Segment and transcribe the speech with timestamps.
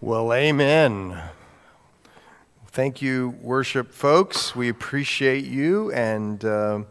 [0.00, 1.20] Well, amen.
[2.68, 4.54] Thank you, worship folks.
[4.54, 6.82] We appreciate you and uh,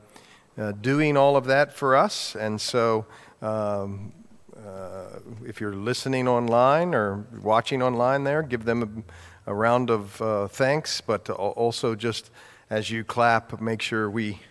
[0.58, 2.36] uh, doing all of that for us.
[2.36, 3.06] And so,
[3.42, 4.12] um,
[4.58, 9.06] uh, if you're listening online or watching online there, give them
[9.48, 11.00] a, a round of uh, thanks.
[11.00, 12.30] But also, just
[12.70, 14.42] as you clap, make sure we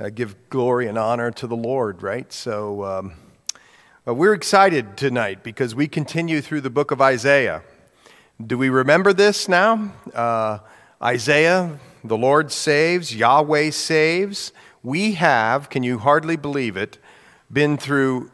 [0.00, 2.32] uh, give glory and honor to the Lord, right?
[2.32, 3.12] So, um,
[4.04, 7.62] uh, we're excited tonight because we continue through the book of Isaiah.
[8.42, 9.92] Do we remember this now?
[10.12, 10.58] Uh,
[11.00, 14.50] Isaiah, the Lord saves, Yahweh saves.
[14.82, 16.98] We have, can you hardly believe it,
[17.52, 18.32] been through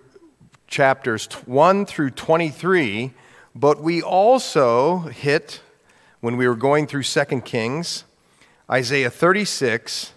[0.67, 3.13] chapters 1 through 23,
[3.55, 5.61] but we also hit,
[6.21, 8.05] when we were going through 2 Kings,
[8.71, 10.15] Isaiah 36,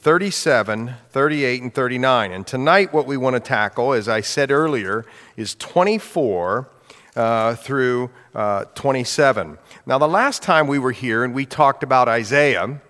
[0.00, 2.32] 37, 38, and 39.
[2.32, 6.68] And tonight, what we want to tackle, as I said earlier, is 24
[7.16, 9.58] uh, through uh, 27.
[9.86, 12.80] Now, the last time we were here and we talked about Isaiah,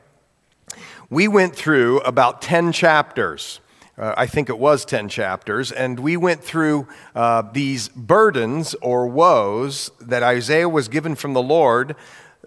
[1.11, 3.61] we went through about 10 chapters.
[3.99, 9.07] Uh, I think it was 10 chapters, and we went through uh, these burdens or
[9.07, 11.95] woes that Isaiah was given from the Lord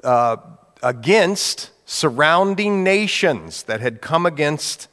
[0.04, 0.38] uh,
[0.82, 4.88] against surrounding nations that had come against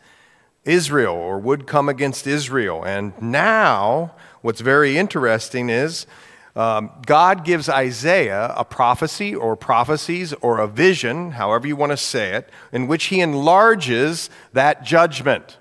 [0.65, 2.85] Israel or would come against Israel.
[2.85, 6.07] And now, what's very interesting is
[6.55, 11.97] um, God gives Isaiah a prophecy or prophecies or a vision, however you want to
[11.97, 15.57] say it, in which he enlarges that judgment.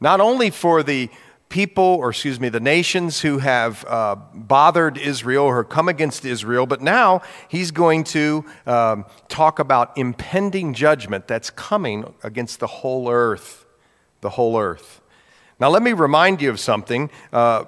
[0.00, 1.08] Not only for the
[1.48, 6.66] people, or excuse me, the nations who have uh, bothered Israel or come against Israel,
[6.66, 13.10] but now he's going to um, talk about impending judgment that's coming against the whole
[13.10, 13.64] earth.
[14.20, 15.00] The whole earth.
[15.58, 17.10] Now, let me remind you of something.
[17.32, 17.64] Uh,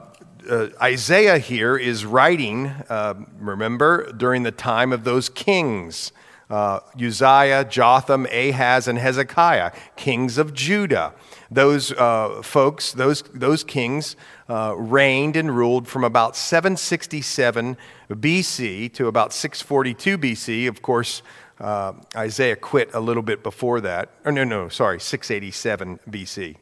[0.49, 6.13] uh, Isaiah here is writing, uh, remember, during the time of those kings
[6.51, 11.15] uh, Uzziah, Jotham, Ahaz, and Hezekiah, kings of Judah.
[11.51, 14.17] Those uh, folks, those, those kings,
[14.49, 17.77] uh, reigned and ruled from about 767
[18.11, 20.69] BC to about 642 BC.
[20.69, 21.23] Of course,
[21.61, 24.11] uh, Isaiah quit a little bit before that.
[24.25, 26.57] Or no, no, sorry, 687 BC.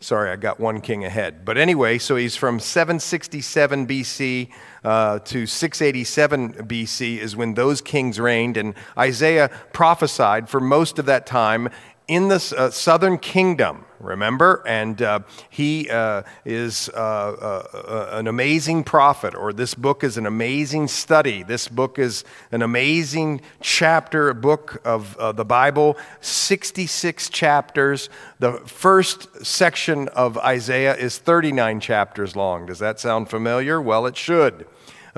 [0.00, 1.44] Sorry, I got one king ahead.
[1.44, 4.48] But anyway, so he's from 767 BC
[4.84, 8.56] uh, to 687 BC is when those kings reigned.
[8.56, 11.68] And Isaiah prophesied for most of that time
[12.06, 14.62] in the uh, southern kingdom, remember?
[14.66, 15.20] And uh,
[15.50, 20.88] he uh, is uh, uh, uh, an amazing prophet, or this book is an amazing
[20.88, 21.42] study.
[21.42, 28.08] This book is an amazing chapter, book of the Bible, 66 chapters.
[28.38, 32.66] The first section of Isaiah is 39 chapters long.
[32.66, 33.80] Does that sound familiar?
[33.80, 34.66] Well, it should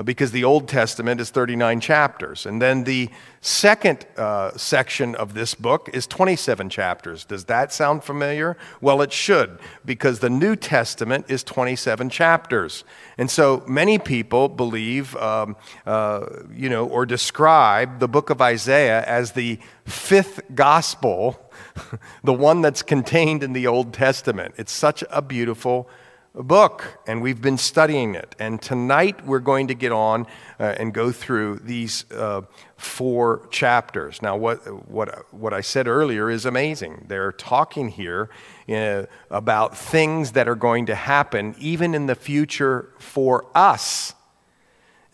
[0.03, 2.45] because the Old Testament is 39 chapters.
[2.45, 3.09] And then the
[3.41, 7.25] second uh, section of this book is 27 chapters.
[7.25, 8.57] Does that sound familiar?
[8.79, 12.83] Well, it should, because the New Testament is 27 chapters.
[13.17, 19.03] And so many people believe, um, uh, you know, or describe the book of Isaiah
[19.05, 21.51] as the fifth gospel,
[22.23, 24.55] the one that's contained in the Old Testament.
[24.57, 25.89] It's such a beautiful
[26.33, 28.35] book, and we've been studying it.
[28.39, 30.25] And tonight we're going to get on
[30.59, 32.41] uh, and go through these uh,
[32.77, 34.21] four chapters.
[34.21, 37.05] Now, what, what, what I said earlier is amazing.
[37.07, 38.29] They're talking here
[38.69, 44.13] uh, about things that are going to happen even in the future for us.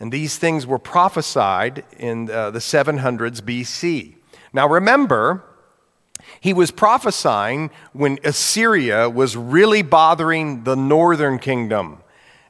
[0.00, 4.14] And these things were prophesied in uh, the 700s BC.
[4.52, 5.44] Now, remember,
[6.40, 12.02] he was prophesying when Assyria was really bothering the northern kingdom.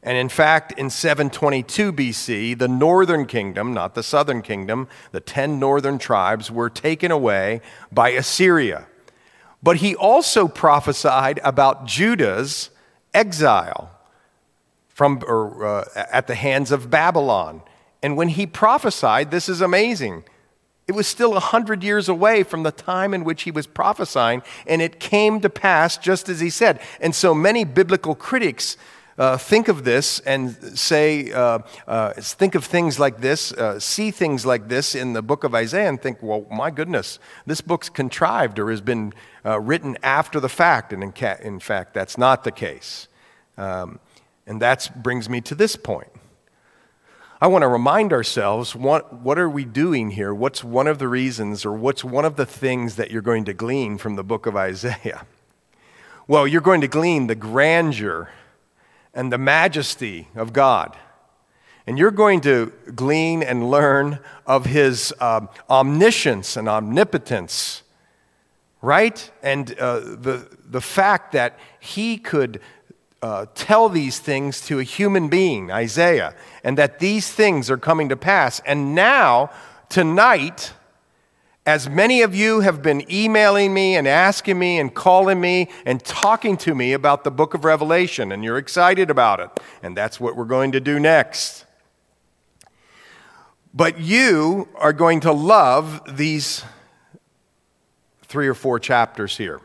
[0.02, 5.58] And in fact, in 722 BC, the northern kingdom, not the southern kingdom, the 10
[5.58, 7.60] northern tribes were taken away
[7.90, 8.86] by Assyria.
[9.62, 12.70] But he also prophesied about Judah's
[13.12, 13.90] exile
[14.88, 17.62] from, or, uh, at the hands of Babylon.
[18.02, 20.24] And when he prophesied, this is amazing.
[20.88, 24.42] It was still a hundred years away from the time in which he was prophesying,
[24.66, 26.80] and it came to pass just as he said.
[26.98, 28.78] And so many biblical critics
[29.18, 34.10] uh, think of this and say, uh, uh, think of things like this, uh, see
[34.10, 37.88] things like this in the book of Isaiah, and think, well, my goodness, this book's
[37.88, 39.12] contrived or has been
[39.44, 40.92] uh, written after the fact.
[40.92, 43.08] And in, ca- in, fact, that's not the case.
[43.58, 43.98] Um,
[44.46, 46.08] and that brings me to this point.
[47.40, 50.34] I want to remind ourselves what, what are we doing here?
[50.34, 53.52] What's one of the reasons, or what's one of the things that you're going to
[53.52, 55.26] glean from the book of Isaiah?
[56.30, 58.28] Well, you're going to glean the grandeur
[59.14, 60.94] and the majesty of God.
[61.86, 67.82] And you're going to glean and learn of his um, omniscience and omnipotence,
[68.82, 69.30] right?
[69.42, 72.60] And uh, the, the fact that he could
[73.22, 78.08] uh, tell these things to a human being, Isaiah, and that these things are coming
[78.10, 78.60] to pass.
[78.64, 79.50] And now,
[79.88, 80.72] tonight,
[81.66, 86.02] as many of you have been emailing me and asking me and calling me and
[86.02, 89.50] talking to me about the book of Revelation, and you're excited about it,
[89.82, 91.66] and that's what we're going to do next.
[93.74, 96.64] But you are going to love these
[98.22, 99.60] three or four chapters here.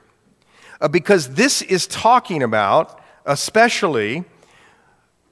[0.82, 4.26] Uh, because this is talking about, especially,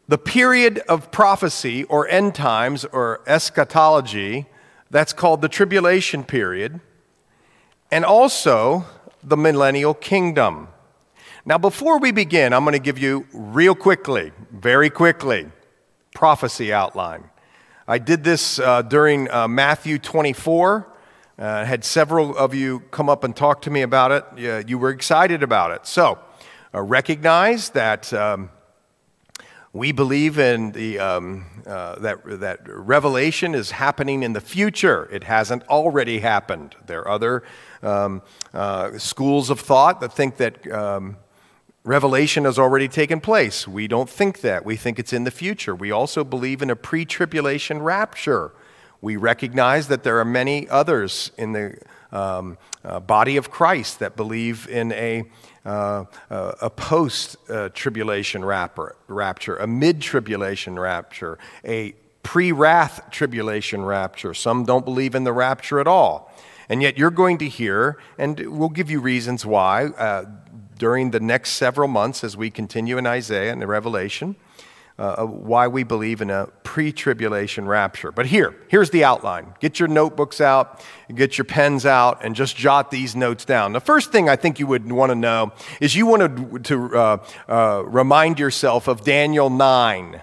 [0.08, 4.46] the period of prophecy or end times or eschatology
[4.90, 6.82] that's called the tribulation period,
[7.90, 8.86] and also
[9.24, 10.68] the millennial kingdom.
[11.46, 15.50] Now, before we begin, I'm going to give you real quickly, very quickly,
[16.14, 17.30] prophecy outline.
[17.88, 20.88] I did this uh, during uh, Matthew 24.
[21.40, 24.26] Uh, had several of you come up and talk to me about it.
[24.38, 25.88] Yeah, you were excited about it.
[25.88, 26.20] So,
[26.74, 28.50] uh, recognize that um,
[29.74, 35.08] we believe in the, um, uh, that, that revelation is happening in the future.
[35.12, 36.76] It hasn't already happened.
[36.86, 37.44] There are other
[37.82, 38.22] um,
[38.54, 41.18] uh, schools of thought that think that um,
[41.84, 43.68] revelation has already taken place.
[43.68, 44.66] We don't think that.
[44.66, 45.74] We think it's in the future.
[45.74, 48.54] We also believe in a pre tribulation rapture.
[49.00, 51.78] We recognize that there are many others in the
[52.12, 55.24] um, uh, body of Christ that believe in a
[55.63, 57.38] uh, uh, a post
[57.75, 61.94] tribulation rapture, a mid tribulation rapture, a
[62.24, 64.34] pre wrath tribulation rapture.
[64.34, 66.31] Some don't believe in the rapture at all.
[66.69, 70.25] And yet you're going to hear, and we'll give you reasons why uh,
[70.78, 74.36] during the next several months as we continue in Isaiah and the Revelation
[75.01, 78.12] uh, why we believe in a pre tribulation rapture.
[78.12, 79.56] But here, here's the outline.
[79.59, 80.80] Get your notebooks out,
[81.15, 83.74] get your pens out, and just jot these notes down.
[83.74, 87.18] The first thing I think you would want to know is you want to, uh,
[87.50, 90.21] uh, remind yourself of Daniel 9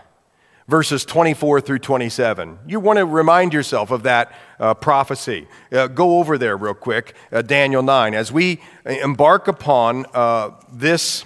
[0.69, 2.59] verses 24 through 27.
[2.69, 4.31] You want to remind yourself of that
[4.61, 5.49] uh, prophecy.
[5.73, 7.17] Uh, go over there real quick,
[7.47, 8.15] Daniel 9.
[8.15, 10.05] As we embark upon
[10.71, 11.25] this,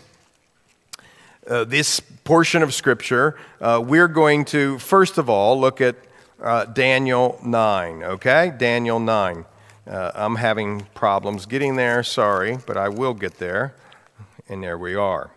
[1.49, 5.97] uh, this portion of Scripture, uh, we're going to, first of all, look at
[6.41, 8.53] uh, Daniel 9, okay?
[8.57, 9.45] Daniel 9.
[9.87, 13.75] Uh, I'm having problems getting there, sorry, but I will get there.
[14.49, 15.31] And there we are.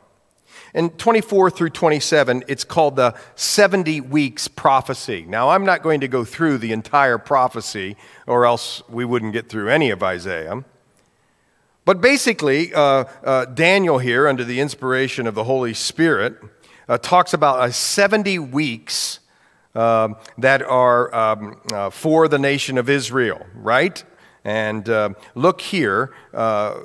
[0.73, 5.25] In 24 through 27, it's called the 70 weeks prophecy.
[5.27, 7.95] Now, I'm not going to go through the entire prophecy,
[8.27, 10.63] or else we wouldn't get through any of Isaiah.
[11.85, 16.35] But basically, uh, uh, Daniel here, under the inspiration of the Holy Spirit,
[16.87, 19.19] uh, talks about uh, 70 weeks
[19.73, 24.03] um, that are um, uh, for the nation of Israel, right?
[24.43, 26.13] And uh, look here.
[26.33, 26.79] Uh,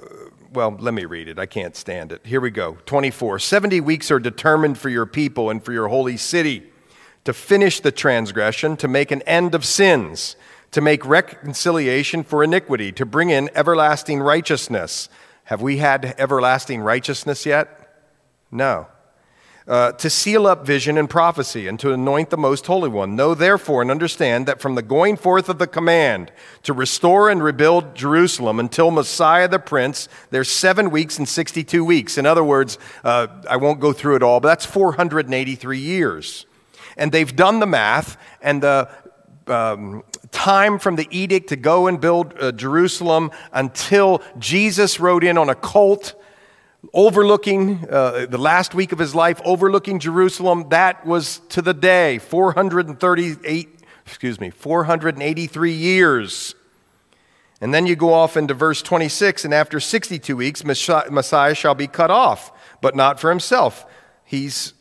[0.53, 1.39] well, let me read it.
[1.39, 2.23] I can't stand it.
[2.25, 2.79] Here we go.
[2.87, 3.39] 24.
[3.39, 6.65] 70 weeks are determined for your people and for your holy city
[7.25, 10.37] to finish the transgression, to make an end of sins,
[10.73, 15.09] to make reconciliation for iniquity, to bring in everlasting righteousness.
[15.45, 17.77] Have we had everlasting righteousness yet?
[18.51, 18.89] No
[19.71, 23.15] uh, to seal up vision and prophecy, and to anoint the most holy one.
[23.15, 26.33] Know therefore and understand that from the going forth of the command
[26.65, 32.19] to restore and rebuild Jerusalem until Messiah the Prince, there's seven weeks and 62 weeks.
[32.19, 36.47] In other words, uh, I won't go through it all, but that's 483 years.
[36.97, 38.91] And they've done the math, and the
[39.47, 40.03] um,
[40.33, 45.49] time from the edict to go and build uh, Jerusalem until Jesus rode in on
[45.49, 46.20] a colt
[46.93, 50.69] overlooking uh, the last week of his life, overlooking Jerusalem.
[50.71, 53.69] That was to the day 438,
[54.07, 56.55] excuse me, 483 years.
[57.61, 61.87] And then you go off into verse 26, and after 62 weeks, Messiah shall be
[61.87, 63.85] cut off, but not for himself.
[64.25, 64.73] He's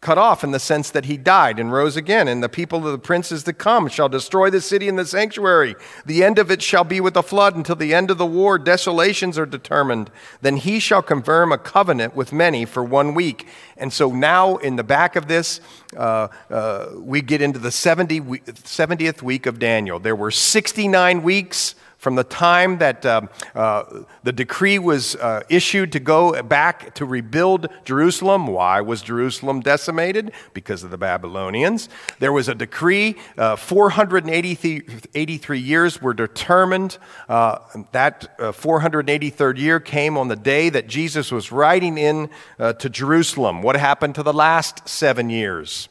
[0.00, 2.92] cut off in the sense that he died and rose again, and the people of
[2.92, 5.74] the princes to come shall destroy the city and the sanctuary.
[6.06, 8.58] The end of it shall be with a flood until the end of the war.
[8.58, 10.10] Desolations are determined.
[10.40, 13.48] Then he shall confirm a covenant with many for one week.
[13.76, 15.60] And so now, in the back of this,
[15.96, 19.98] uh, uh, we get into the 70, 70th week of Daniel.
[19.98, 23.20] There were 69 weeks from the time that uh,
[23.54, 28.46] uh, the decree was uh, issued to go back to rebuild Jerusalem.
[28.46, 30.32] Why was Jerusalem decimated?
[30.54, 31.88] Because of the Babylonians.
[32.20, 36.98] There was a decree, uh, 483 years were determined.
[37.28, 37.58] Uh,
[37.90, 43.60] that 483rd uh, year came on the day that Jesus was riding in to Jerusalem.
[43.60, 45.88] What happened to the last seven years?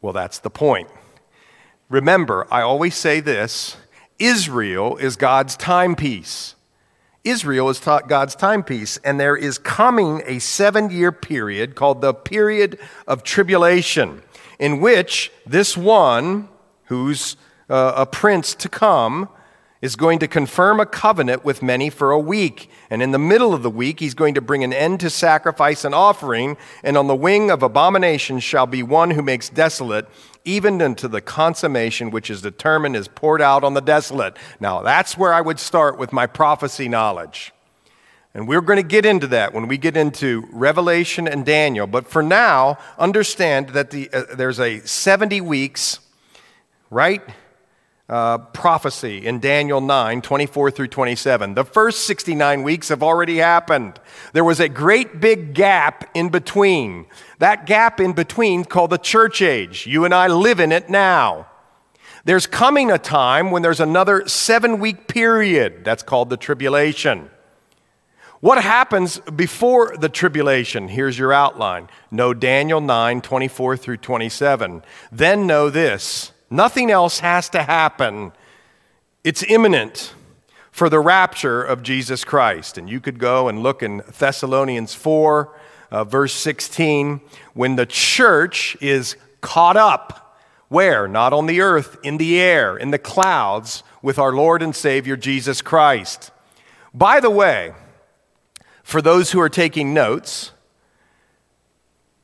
[0.00, 0.88] Well, that's the point.
[1.88, 3.76] Remember, I always say this
[4.18, 6.54] Israel is God's timepiece.
[7.24, 12.78] Israel is God's timepiece, and there is coming a seven year period called the period
[13.06, 14.22] of tribulation,
[14.58, 16.48] in which this one,
[16.84, 17.36] who's
[17.68, 19.28] uh, a prince to come,
[19.80, 22.68] is going to confirm a covenant with many for a week.
[22.90, 25.84] And in the middle of the week, he's going to bring an end to sacrifice
[25.84, 26.56] and offering.
[26.82, 30.08] And on the wing of abomination shall be one who makes desolate,
[30.48, 34.36] even unto the consummation which is determined is poured out on the desolate.
[34.58, 37.52] Now, that's where I would start with my prophecy knowledge.
[38.32, 41.86] And we're going to get into that when we get into Revelation and Daniel.
[41.86, 46.00] But for now, understand that the, uh, there's a 70 weeks,
[46.90, 47.22] right?
[48.08, 51.54] Uh, prophecy in Daniel 9 24 through 27.
[51.54, 54.00] The first 69 weeks have already happened.
[54.32, 57.06] There was a great big gap in between.
[57.38, 59.86] That gap in between, called the church age.
[59.86, 61.48] You and I live in it now.
[62.24, 65.84] There's coming a time when there's another seven week period.
[65.84, 67.30] That's called the tribulation.
[68.40, 70.88] What happens before the tribulation?
[70.88, 71.88] Here's your outline.
[72.10, 74.82] Know Daniel 9 24 through 27.
[75.10, 78.32] Then know this Nothing else has to happen.
[79.22, 80.14] It's imminent
[80.70, 82.78] for the rapture of Jesus Christ.
[82.78, 85.54] And you could go and look in Thessalonians 4,
[85.90, 87.20] uh, verse 16,
[87.52, 90.38] when the church is caught up.
[90.68, 91.08] Where?
[91.08, 95.16] Not on the earth, in the air, in the clouds, with our Lord and Savior
[95.16, 96.30] Jesus Christ.
[96.94, 97.72] By the way,
[98.82, 100.52] for those who are taking notes,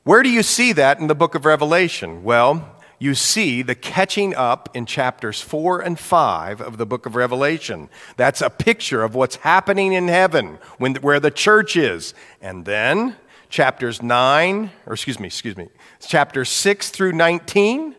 [0.05, 2.23] where do you see that in the book of Revelation?
[2.23, 7.17] Well, you see the catching up in chapters 4 and 5 of the book of
[7.17, 7.89] Revelation.
[8.17, 12.15] That's a picture of what's happening in heaven when, where the church is.
[12.41, 13.17] And then
[13.49, 15.69] chapters 9, or excuse me, excuse me,
[16.01, 17.95] chapters 6 through 19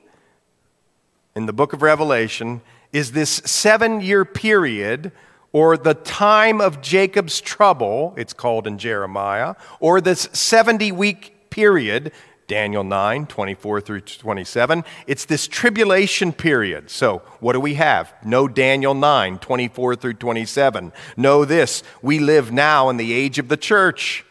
[1.36, 2.62] in the book of Revelation
[2.94, 5.12] is this seven year period
[5.52, 12.12] or the time of Jacob's trouble, it's called in Jeremiah, or this 70 week period
[12.48, 14.84] Daniel 9, 24 through 27.
[15.08, 16.92] It's this tribulation period.
[16.92, 18.14] So, what do we have?
[18.24, 20.94] Know Daniel 9, 24 through 27.
[21.18, 24.26] Know this we live now in the age of the church.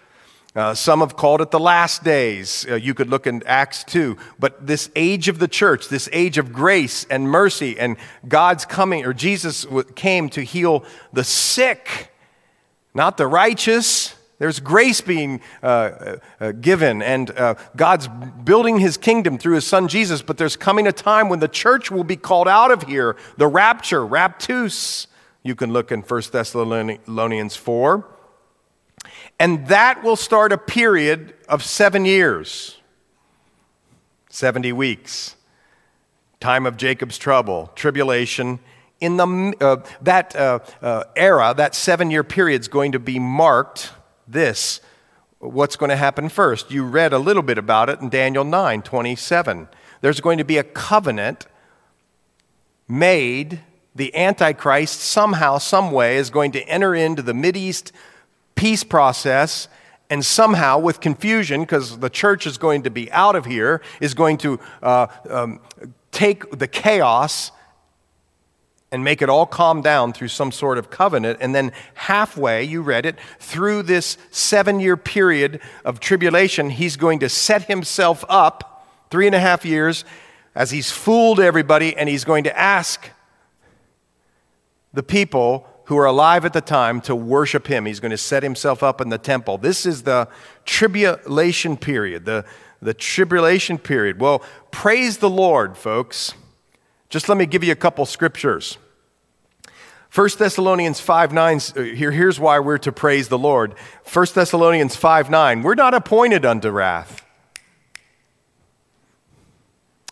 [0.55, 2.65] Uh, some have called it the last days.
[2.71, 4.17] Uh, you could look in Acts 2.
[4.39, 7.97] But this age of the church, this age of grace and mercy, and
[8.29, 9.67] God's coming, or Jesus
[9.97, 12.13] came to heal the sick,
[12.95, 14.14] not the righteous.
[14.39, 18.09] There's grace being uh, uh, uh, given, and uh, God's
[18.45, 20.23] building his kingdom through his son Jesus.
[20.23, 23.47] But there's coming a time when the church will be called out of here the
[23.47, 25.07] rapture, raptus.
[25.43, 28.07] You can look in 1 Thessalonians 4.
[29.39, 32.79] And that will start a period of seven years,
[34.31, 35.37] 70 weeks.
[36.41, 38.59] Time of Jacob's trouble, tribulation.
[39.01, 43.93] In the, uh, that uh, era, that seven year period is going to be marked
[44.27, 44.81] this
[45.39, 46.71] what's going to happen first.
[46.71, 49.69] You read a little bit about it in Daniel 9 27.
[50.01, 51.47] There's going to be a covenant
[52.89, 53.61] made.
[53.95, 57.93] The Antichrist, somehow, some way, is going to enter into the East
[58.57, 59.69] peace process
[60.11, 64.15] and somehow, with confusion, because the church is going to be out of here, is
[64.15, 65.61] going to uh, um,
[66.13, 67.53] take the chaos
[68.95, 71.37] and make it all calm down through some sort of covenant.
[71.41, 77.19] And then halfway, you read it, through this seven year period of tribulation, he's going
[77.19, 80.05] to set himself up three and a half years
[80.55, 83.11] as he's fooled everybody and he's going to ask
[84.93, 87.87] the people who are alive at the time to worship him.
[87.87, 89.59] He's going to set himself up in the temple.
[89.59, 90.29] This is the
[90.65, 92.45] tribulation period, the,
[92.81, 94.21] the tribulation period.
[94.21, 96.35] Well, praise the Lord, folks.
[97.09, 98.79] Just let me give you a couple scriptures.
[100.15, 103.75] 1 Thessalonians 5 9, uh, here, here's why we're to praise the Lord.
[104.13, 107.27] 1 Thessalonians 5 9, we're not appointed unto wrath.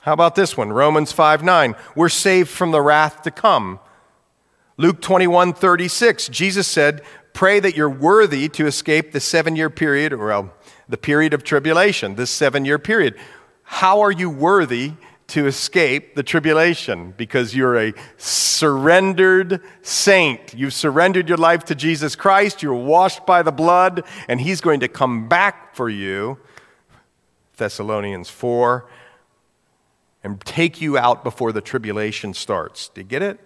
[0.01, 0.73] How about this one?
[0.73, 3.79] Romans 5 9, we're saved from the wrath to come.
[4.77, 10.13] Luke 21 36, Jesus said, Pray that you're worthy to escape the seven year period,
[10.13, 10.53] or well,
[10.89, 13.15] the period of tribulation, this seven year period.
[13.63, 14.95] How are you worthy
[15.29, 20.55] to escape the tribulation because you're a surrendered saint.
[20.55, 24.81] You've surrendered your life to Jesus Christ, you're washed by the blood, and He's going
[24.81, 26.39] to come back for you.
[27.57, 28.89] Thessalonians 4
[30.25, 32.89] and take you out before the tribulation starts.
[32.89, 33.41] Do you get it?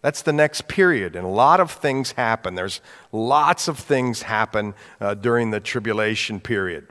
[0.00, 2.54] That's the next period, and a lot of things happen.
[2.54, 6.86] There's lots of things happen uh, during the tribulation period.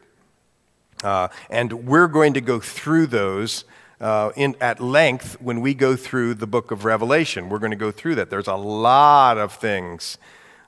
[1.03, 3.63] Uh, and we're going to go through those
[3.99, 7.49] uh, in, at length when we go through the book of Revelation.
[7.49, 8.29] We're going to go through that.
[8.29, 10.17] There's a lot of things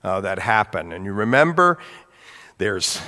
[0.03, 0.91] uh, that happen.
[0.91, 1.77] And you remember,
[2.57, 3.01] there's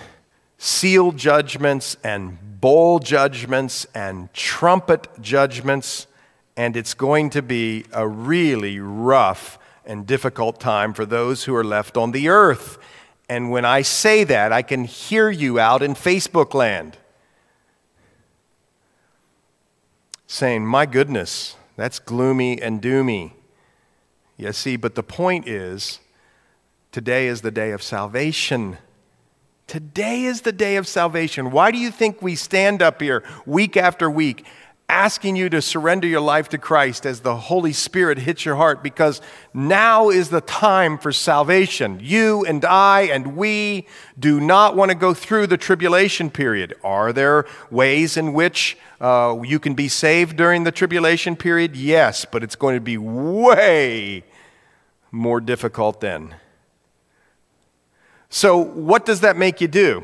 [0.58, 6.06] seal judgments and bowl judgments and trumpet judgments,
[6.56, 11.64] and it's going to be a really rough and difficult time for those who are
[11.64, 12.78] left on the earth.
[13.28, 16.98] And when I say that, I can hear you out in Facebook land
[20.32, 23.34] saying, My goodness, that's gloomy and doomy.
[24.38, 26.00] You see, but the point is,
[26.92, 28.78] today is the day of salvation.
[29.68, 31.52] Today is the day of salvation.
[31.52, 34.46] Why do you think we stand up here week after week
[34.92, 38.84] asking you to surrender your life to Christ as the Holy Spirit hits your heart?
[38.84, 39.22] Because
[39.54, 42.00] now is the time for salvation.
[42.04, 43.88] You and I and we
[44.20, 46.76] do not want to go through the tribulation period.
[46.84, 51.76] Are there ways in which uh, you can be saved during the tribulation period?
[51.76, 54.26] Yes, but it's going to be way
[55.10, 56.36] more difficult then.
[58.30, 60.04] So, what does that make you do?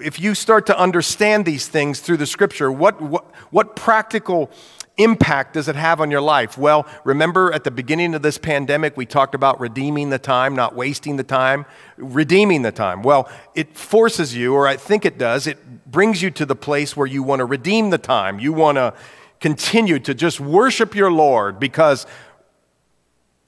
[0.00, 4.50] If you start to understand these things through the scripture, what, what, what practical
[4.96, 6.58] impact does it have on your life?
[6.58, 10.74] Well, remember at the beginning of this pandemic, we talked about redeeming the time, not
[10.74, 11.64] wasting the time,
[11.96, 13.02] redeeming the time.
[13.04, 16.96] Well, it forces you, or I think it does, it brings you to the place
[16.96, 18.40] where you want to redeem the time.
[18.40, 18.94] You want to
[19.38, 22.04] continue to just worship your Lord because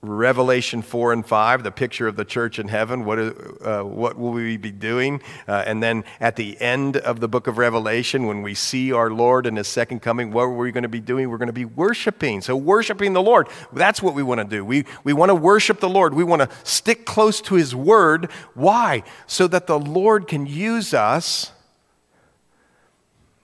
[0.03, 3.05] Revelation 4 and 5, the picture of the church in heaven.
[3.05, 5.21] What, uh, what will we be doing?
[5.47, 9.11] Uh, and then at the end of the book of Revelation, when we see our
[9.11, 11.29] Lord in his second coming, what are we going to be doing?
[11.29, 12.41] We're going to be worshiping.
[12.41, 14.65] So, worshiping the Lord, that's what we want to do.
[14.65, 16.15] We, we want to worship the Lord.
[16.15, 18.31] We want to stick close to his word.
[18.55, 19.03] Why?
[19.27, 21.53] So that the Lord can use us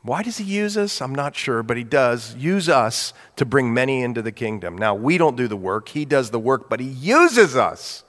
[0.06, 1.02] why does he use us?
[1.02, 4.78] I'm not sure, but he does use us to bring many into the kingdom.
[4.78, 8.04] Now, we don't do the work, he does the work, but he uses us,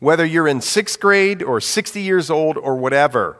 [0.00, 3.38] whether you're in sixth grade or 60 years old or whatever.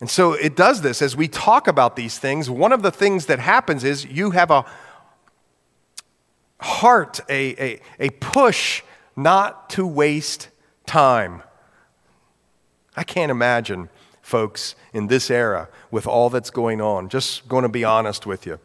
[0.00, 1.02] And so it does this.
[1.02, 4.50] As we talk about these things, one of the things that happens is you have
[4.50, 4.64] a
[6.60, 8.82] heart, a, a, a push
[9.16, 10.48] not to waste
[10.86, 11.42] time.
[12.96, 13.88] I can't imagine
[14.32, 17.10] folks, in this era with all that's going on.
[17.10, 18.58] Just going to be honest with you.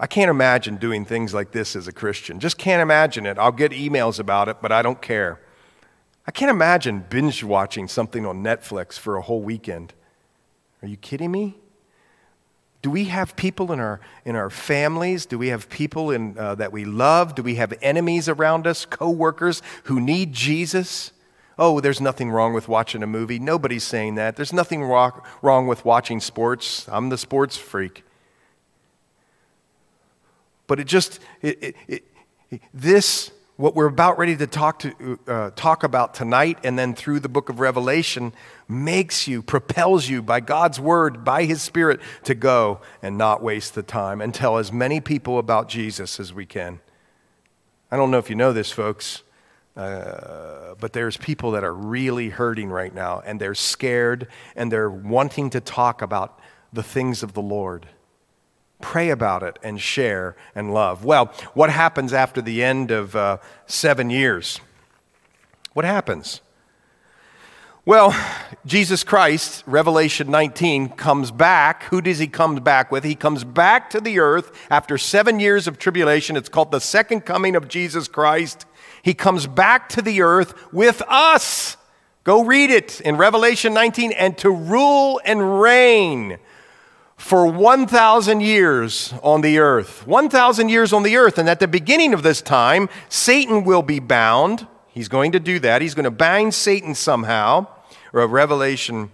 [0.00, 2.40] I can't imagine doing things like this as a Christian.
[2.40, 3.36] Just can't imagine it.
[3.36, 5.38] I'll get emails about it, but I don't care.
[6.26, 9.92] I can't imagine binge watching something on Netflix for a whole weekend.
[10.80, 11.58] Are you kidding me?
[12.80, 15.26] Do we have people in our, in our families?
[15.26, 17.34] Do we have people in, uh, that we love?
[17.34, 21.12] Do we have enemies around us, coworkers who need Jesus?
[21.58, 23.38] Oh, there's nothing wrong with watching a movie.
[23.38, 24.36] Nobody's saying that.
[24.36, 26.88] There's nothing wrong with watching sports.
[26.88, 28.04] I'm the sports freak.
[30.66, 32.04] But it just, it, it,
[32.50, 36.94] it, this, what we're about ready to talk, to, uh, talk about tonight and then
[36.94, 38.32] through the book of Revelation,
[38.68, 43.74] makes you, propels you by God's word, by His Spirit, to go and not waste
[43.74, 46.80] the time and tell as many people about Jesus as we can.
[47.90, 49.22] I don't know if you know this, folks.
[49.76, 54.90] Uh, but there's people that are really hurting right now, and they're scared, and they're
[54.90, 56.38] wanting to talk about
[56.72, 57.88] the things of the Lord.
[58.80, 61.04] Pray about it and share and love.
[61.04, 64.60] Well, what happens after the end of uh, seven years?
[65.72, 66.42] What happens?
[67.84, 68.14] Well,
[68.64, 71.84] Jesus Christ, Revelation 19, comes back.
[71.84, 73.02] Who does he come back with?
[73.02, 76.36] He comes back to the earth after seven years of tribulation.
[76.36, 78.66] It's called the second coming of Jesus Christ.
[79.02, 81.76] He comes back to the earth with us.
[82.24, 86.38] Go read it in Revelation 19 and to rule and reign
[87.16, 90.06] for 1,000 years on the earth.
[90.06, 91.38] 1,000 years on the earth.
[91.38, 94.66] And at the beginning of this time, Satan will be bound.
[94.88, 95.82] He's going to do that.
[95.82, 97.66] He's going to bind Satan somehow.
[98.12, 99.10] Or Revelation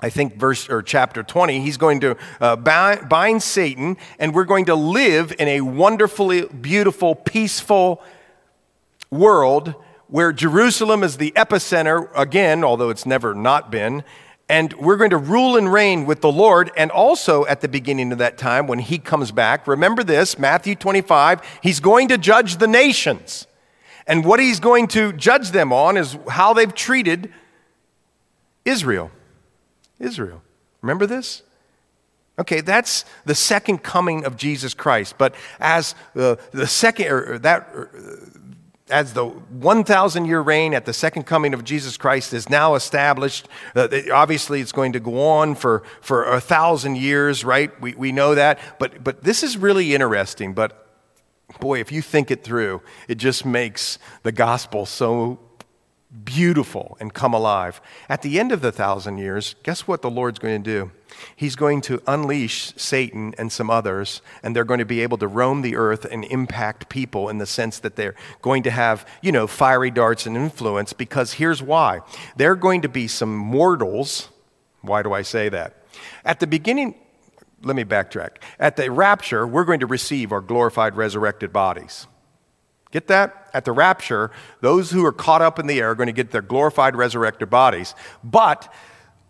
[0.00, 4.44] I think verse or chapter 20, he's going to uh, bind, bind Satan, and we're
[4.44, 8.02] going to live in a wonderfully beautiful, peaceful,
[9.14, 9.74] world
[10.08, 14.04] where Jerusalem is the epicenter, again, although it's never not been,
[14.48, 16.70] and we're going to rule and reign with the Lord.
[16.76, 20.74] And also at the beginning of that time, when he comes back, remember this Matthew
[20.74, 23.46] 25, he's going to judge the nations.
[24.06, 27.32] And what he's going to judge them on is how they've treated
[28.64, 29.10] Israel.
[29.98, 30.42] Israel.
[30.82, 31.42] Remember this?
[32.38, 35.16] Okay, that's the second coming of Jesus Christ.
[35.16, 37.90] But as the, the second, or that, or
[38.90, 43.48] as the 1,000 year reign at the second coming of Jesus Christ is now established,
[43.74, 47.78] uh, obviously it's going to go on for, for a thousand years, right?
[47.80, 48.58] We, we know that.
[48.78, 50.52] But, but this is really interesting.
[50.52, 50.86] But
[51.60, 55.38] boy, if you think it through, it just makes the gospel so
[56.22, 57.80] beautiful and come alive.
[58.08, 60.90] At the end of the thousand years, guess what the Lord's going to do?
[61.34, 65.28] He's going to unleash Satan and some others, and they're going to be able to
[65.28, 69.32] roam the earth and impact people in the sense that they're going to have, you
[69.32, 70.92] know, fiery darts and influence.
[70.92, 72.00] Because here's why
[72.36, 74.28] there are going to be some mortals.
[74.82, 75.84] Why do I say that?
[76.24, 76.94] At the beginning,
[77.62, 78.36] let me backtrack.
[78.58, 82.06] At the rapture, we're going to receive our glorified, resurrected bodies.
[82.94, 83.50] Get that?
[83.52, 84.30] At the rapture,
[84.60, 87.50] those who are caught up in the air are going to get their glorified, resurrected
[87.50, 87.92] bodies.
[88.22, 88.72] But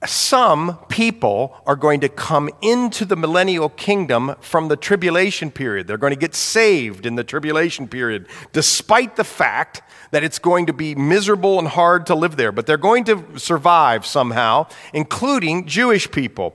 [0.07, 5.87] some people are going to come into the millennial kingdom from the tribulation period.
[5.87, 10.67] They're going to get saved in the tribulation period, despite the fact that it's going
[10.67, 12.53] to be miserable and hard to live there.
[12.53, 16.55] But they're going to survive somehow, including Jewish people.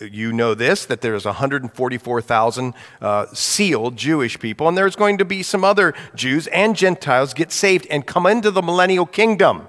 [0.00, 5.42] You know this, that there's 144,000 uh, sealed Jewish people, and there's going to be
[5.42, 9.68] some other Jews and Gentiles get saved and come into the millennial kingdom.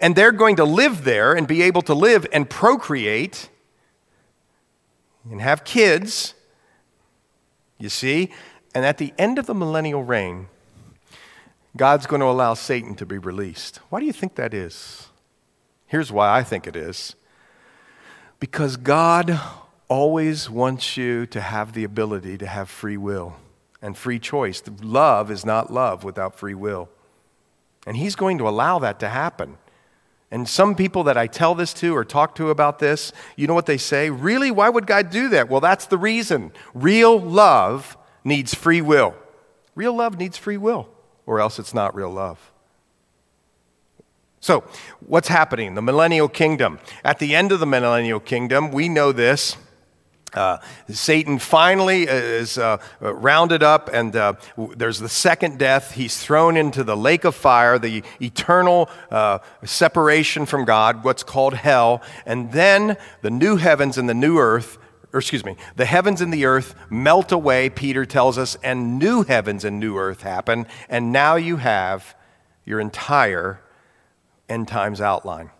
[0.00, 3.48] And they're going to live there and be able to live and procreate
[5.30, 6.34] and have kids.
[7.78, 8.30] You see?
[8.74, 10.48] And at the end of the millennial reign,
[11.76, 13.76] God's going to allow Satan to be released.
[13.88, 15.08] Why do you think that is?
[15.86, 17.14] Here's why I think it is
[18.40, 19.40] because God
[19.88, 23.36] always wants you to have the ability to have free will
[23.80, 24.62] and free choice.
[24.82, 26.88] Love is not love without free will.
[27.86, 29.56] And He's going to allow that to happen.
[30.30, 33.54] And some people that I tell this to or talk to about this, you know
[33.54, 34.10] what they say?
[34.10, 34.50] Really?
[34.50, 35.48] Why would God do that?
[35.48, 36.52] Well, that's the reason.
[36.74, 39.14] Real love needs free will.
[39.74, 40.88] Real love needs free will,
[41.24, 42.52] or else it's not real love.
[44.40, 44.64] So,
[45.00, 45.74] what's happening?
[45.74, 46.78] The millennial kingdom.
[47.04, 49.56] At the end of the millennial kingdom, we know this.
[50.34, 54.34] Uh, Satan finally is uh, rounded up, and uh,
[54.76, 55.92] there's the second death.
[55.92, 61.54] He's thrown into the lake of fire, the eternal uh, separation from God, what's called
[61.54, 62.02] hell.
[62.26, 64.78] And then the new heavens and the new earth,
[65.12, 69.22] or excuse me, the heavens and the earth melt away, Peter tells us, and new
[69.22, 70.66] heavens and new earth happen.
[70.90, 72.14] And now you have
[72.66, 73.60] your entire
[74.48, 75.50] end times outline.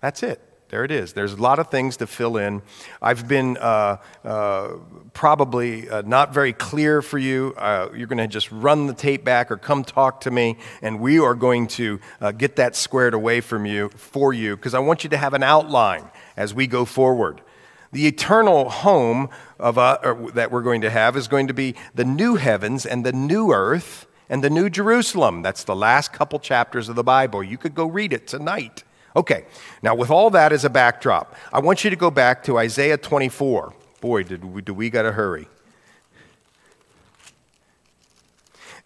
[0.00, 0.40] That's it.
[0.68, 1.12] There it is.
[1.12, 2.60] There's a lot of things to fill in.
[3.00, 4.70] I've been uh, uh,
[5.12, 7.54] probably uh, not very clear for you.
[7.56, 10.98] Uh, you're going to just run the tape back or come talk to me, and
[10.98, 14.80] we are going to uh, get that squared away from you for you because I
[14.80, 17.42] want you to have an outline as we go forward.
[17.92, 22.04] The eternal home of, uh, that we're going to have is going to be the
[22.04, 25.42] new heavens and the new earth and the new Jerusalem.
[25.42, 27.44] That's the last couple chapters of the Bible.
[27.44, 28.82] You could go read it tonight.
[29.16, 29.46] Okay,
[29.80, 32.98] now with all that as a backdrop, I want you to go back to Isaiah
[32.98, 33.72] 24.
[34.02, 35.48] Boy, did we, do we got to hurry.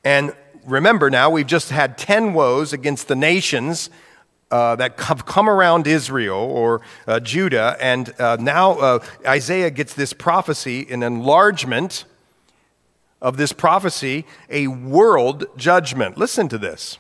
[0.05, 0.33] And
[0.65, 3.91] remember now, we've just had 10 woes against the nations
[4.53, 9.95] uh, that have come around Israel or uh, Judah, and uh, now uh, Isaiah gets
[9.95, 12.05] this prophecy, an enlargement
[13.21, 16.17] of this prophecy, a world judgment.
[16.17, 16.99] Listen to this.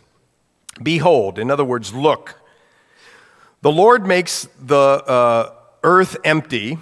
[0.83, 2.40] Behold, in other words, look.
[3.63, 6.79] The Lord makes the uh, earth empty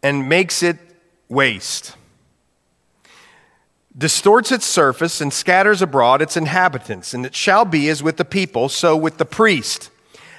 [0.00, 0.78] and makes it
[1.28, 1.96] waste,
[3.96, 7.14] distorts its surface and scatters abroad its inhabitants.
[7.14, 9.90] And it shall be as with the people, so with the priest.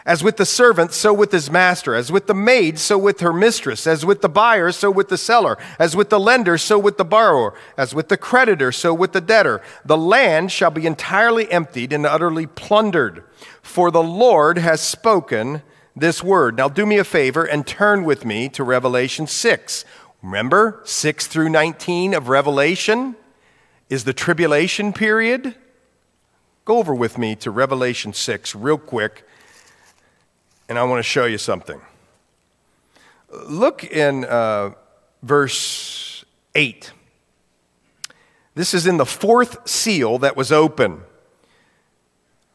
[0.04, 1.94] As with the servant, so with his master.
[1.94, 3.86] As with the maid, so with her mistress.
[3.86, 5.58] As with the buyer, so with the seller.
[5.78, 7.54] As with the lender, so with the borrower.
[7.78, 9.62] As with the creditor, so with the debtor.
[9.86, 13.24] The land shall be entirely emptied and utterly plundered.
[13.62, 15.62] For the Lord has spoken
[15.96, 16.58] this word.
[16.58, 19.86] Now do me a favor and turn with me to Revelation 6.
[20.22, 23.16] Remember, 6 through 19 of Revelation
[23.90, 25.56] is the tribulation period.
[26.66, 29.26] Go over with me to Revelation 6 real quick
[30.72, 31.82] and I want to show you something.
[33.30, 34.72] Look in uh,
[35.22, 36.24] verse
[36.56, 36.94] 8.
[38.56, 41.02] This is in the fourth seal that was open.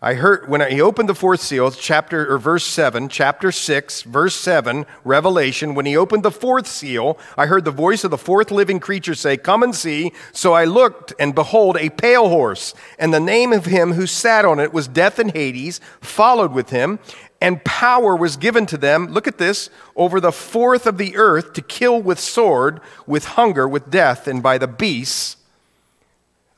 [0.02, 4.36] I heard when he opened the fourth seal, chapter or verse 7, chapter 6, verse
[4.36, 8.50] 7, Revelation, when he opened the fourth seal, I heard the voice of the fourth
[8.50, 10.12] living creature say, Come and see.
[10.32, 14.44] So I looked, and behold, a pale horse, and the name of him who sat
[14.44, 16.98] on it was Death and Hades, followed with him,
[17.40, 21.54] and power was given to them, look at this, over the fourth of the earth
[21.54, 25.38] to kill with sword, with hunger, with death, and by the beasts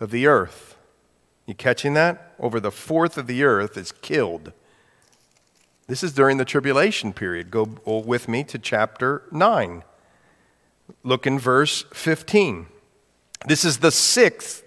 [0.00, 0.67] of the earth.
[1.48, 2.34] You catching that?
[2.38, 4.52] Over the fourth of the earth is killed.
[5.86, 7.50] This is during the tribulation period.
[7.50, 9.82] Go oh, with me to chapter 9.
[11.02, 12.66] Look in verse 15.
[13.46, 14.62] This is the sixth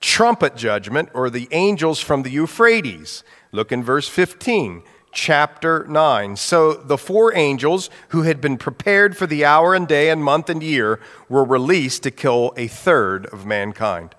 [0.00, 3.22] trumpet judgment, or the angels from the Euphrates.
[3.52, 6.34] Look in verse 15 chapter 9.
[6.34, 10.50] So the four angels who had been prepared for the hour and day and month
[10.50, 14.16] and year were released to kill a third of mankind.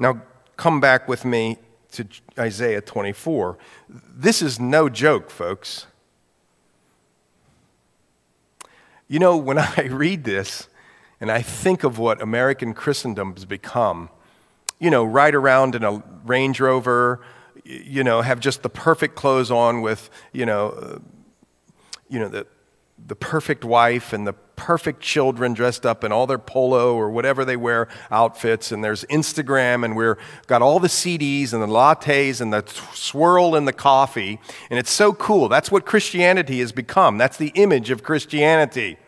[0.00, 0.22] Now,
[0.56, 1.58] come back with me
[1.92, 2.06] to
[2.38, 3.58] Isaiah 24.
[3.86, 5.86] This is no joke, folks.
[9.08, 10.68] You know, when I read this
[11.20, 14.08] and I think of what American Christendom has become,
[14.78, 17.20] you know, ride around in a Range Rover,
[17.62, 20.98] you know, have just the perfect clothes on with, you know, uh,
[22.08, 22.46] you know, the,
[23.06, 27.44] the perfect wife and the perfect children dressed up in all their polo or whatever
[27.44, 32.40] they wear outfits and there's instagram and we're got all the cds and the lattes
[32.40, 37.16] and the swirl in the coffee and it's so cool that's what christianity has become
[37.16, 38.98] that's the image of christianity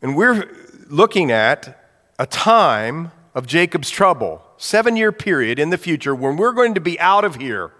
[0.00, 0.48] and we're
[0.88, 1.78] looking at
[2.18, 6.80] a time of jacob's trouble seven year period in the future when we're going to
[6.80, 7.70] be out of here.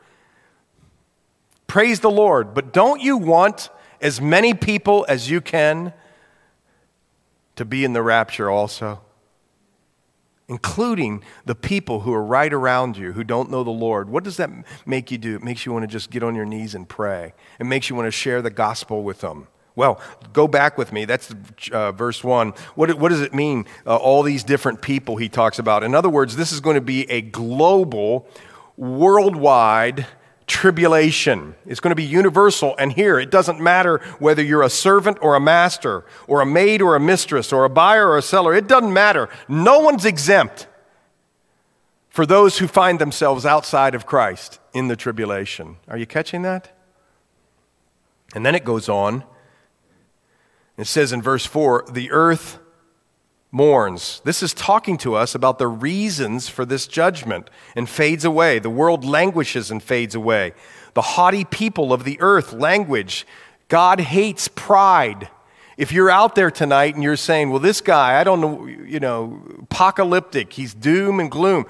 [1.67, 2.55] Praise the Lord.
[2.55, 3.69] But don't you want
[4.01, 5.93] as many people as you can
[7.59, 9.03] to be in the rapture also?
[10.49, 14.09] Including the people who are right around you who don't know the Lord.
[14.09, 14.51] What does that
[14.87, 15.37] make you do?
[15.37, 17.35] It makes you want to just get on your knees and pray.
[17.61, 19.49] It makes you want to share the gospel with them.
[19.77, 20.01] Well,
[20.33, 21.05] go back with me.
[21.05, 21.33] That's
[21.71, 22.51] uh, verse 1.
[22.75, 25.85] What, what does it mean, uh, all these different people he talks about?
[25.85, 28.27] In other words, this is going to be a global,
[28.77, 30.07] worldwide
[30.49, 31.55] tribulation.
[31.67, 32.75] It's going to be universal.
[32.79, 36.83] And here, it doesn't matter whether you're a servant or a master, or a maid
[36.83, 38.55] or a mistress, or a buyer or a seller.
[38.55, 39.29] It doesn't matter.
[39.49, 40.67] No one's exempt
[42.09, 45.77] for those who find themselves outside of Christ in the tribulation.
[45.87, 46.77] Are you catching that?
[48.35, 49.23] And then it goes on
[50.79, 52.59] it says in verse 4 the earth
[53.51, 54.21] mourns.
[54.25, 58.59] This is talking to us about the reasons for this judgment and fades away.
[58.59, 60.53] The world languishes and fades away.
[60.95, 63.27] The haughty people of the earth language.
[63.69, 65.29] God hates pride.
[65.77, 69.01] If you're out there tonight and you're saying, well, this guy, I don't know, you
[69.01, 71.67] know, apocalyptic, he's doom and gloom.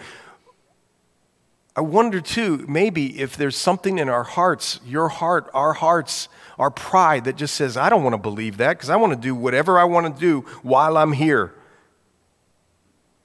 [1.76, 6.70] I wonder too, maybe if there's something in our hearts, your heart, our hearts, our
[6.70, 9.32] pride that just says, I don't want to believe that because I want to do
[9.32, 11.54] whatever I want to do while I'm here.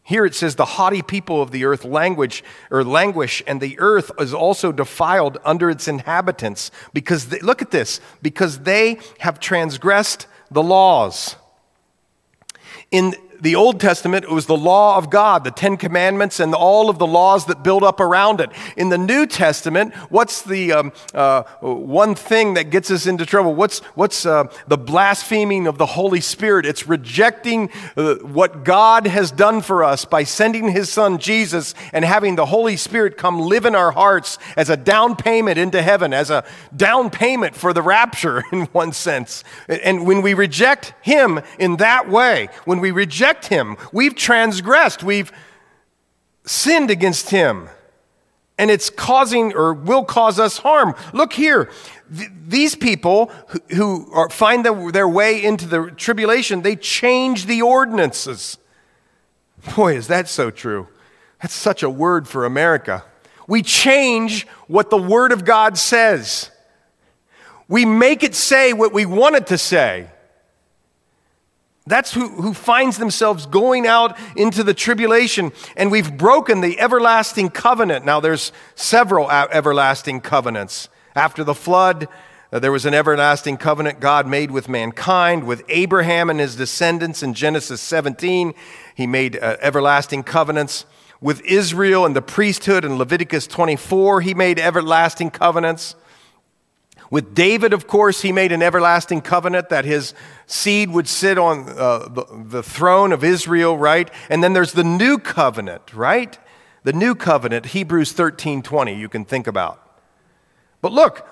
[0.06, 4.12] Here it says, the haughty people of the earth language or languish, and the earth
[4.20, 6.72] is also defiled under its inhabitants.
[6.94, 11.38] Because they, look at this, because they have transgressed the laws.
[12.92, 16.90] In the Old Testament, it was the law of God, the Ten Commandments, and all
[16.90, 18.50] of the laws that build up around it.
[18.78, 23.54] In the New Testament, what's the um, uh, one thing that gets us into trouble?
[23.54, 26.66] What's, what's uh, the blaspheming of the Holy Spirit?
[26.66, 32.06] It's rejecting uh, what God has done for us by sending His Son Jesus and
[32.06, 36.14] having the Holy Spirit come live in our hearts as a down payment into heaven,
[36.14, 39.44] as a down payment for the rapture, in one sense.
[39.68, 43.78] And when we reject Him in that way, when we reject reject him.
[43.92, 45.04] We've transgressed.
[45.04, 45.32] We've
[46.46, 47.70] sinned against him.
[48.58, 50.94] And it's causing or will cause us harm.
[51.12, 51.72] Look here.
[52.16, 57.48] Th- these people who, who are, find the, their way into the tribulation, they change
[57.48, 58.58] the ordinances.
[59.76, 60.88] Boy, is that so true.
[61.42, 63.04] That's such a word for America.
[63.48, 66.50] We change what the Word of God says.
[67.68, 70.10] We make it say what we want it to say.
[71.86, 77.50] That's who, who finds themselves going out into the tribulation, and we've broken the everlasting
[77.50, 78.06] covenant.
[78.06, 80.88] Now, there's several everlasting covenants.
[81.14, 82.08] After the flood,
[82.54, 87.22] uh, there was an everlasting covenant God made with mankind, with Abraham and his descendants
[87.22, 88.54] in Genesis 17.
[88.96, 90.86] He made uh, everlasting covenants.
[91.20, 95.96] With Israel and the priesthood in Leviticus 24, he made everlasting covenants.
[97.14, 100.16] With David, of course, he made an everlasting covenant that his
[100.48, 104.10] seed would sit on uh, the, the throne of Israel, right?
[104.32, 106.36] And then there's the new covenant, right?
[106.82, 109.80] The new covenant, Hebrews 13 20, you can think about.
[110.82, 111.28] But look,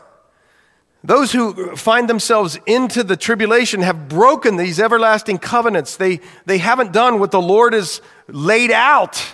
[1.03, 5.97] those who find themselves into the tribulation have broken these everlasting covenants.
[5.97, 9.33] They, they haven't done what the Lord has laid out.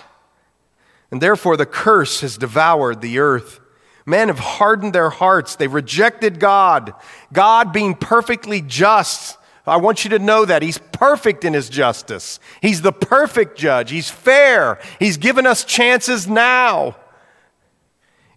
[1.10, 3.60] And therefore, the curse has devoured the earth.
[4.08, 5.56] Men have hardened their hearts.
[5.56, 6.94] They've rejected God.
[7.30, 10.62] God, being perfectly just, I want you to know that.
[10.62, 12.40] He's perfect in his justice.
[12.62, 13.90] He's the perfect judge.
[13.90, 14.80] He's fair.
[14.98, 16.96] He's given us chances now.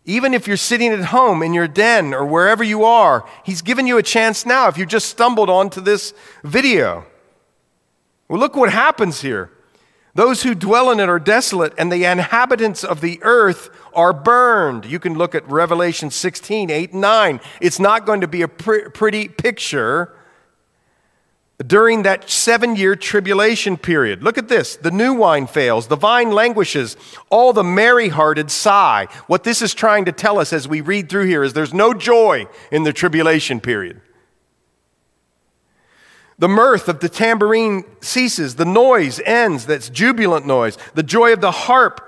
[0.04, 3.88] Even if you're sitting at home in your den or wherever you are, He's given
[3.88, 7.06] you a chance now if you just stumbled onto this video.
[8.28, 9.52] Well, look what happens here.
[10.14, 14.86] Those who dwell in it are desolate, and the inhabitants of the earth are burned.
[14.86, 17.40] You can look at Revelation 16, 8, and 9.
[17.62, 20.14] It's not going to be a pr- pretty picture
[21.66, 24.24] during that seven year tribulation period.
[24.24, 26.98] Look at this the new wine fails, the vine languishes,
[27.30, 29.08] all the merry hearted sigh.
[29.28, 31.94] What this is trying to tell us as we read through here is there's no
[31.94, 34.02] joy in the tribulation period.
[36.42, 40.76] The mirth of the tambourine ceases, the noise ends, that's jubilant noise.
[40.96, 42.02] The joy of the harp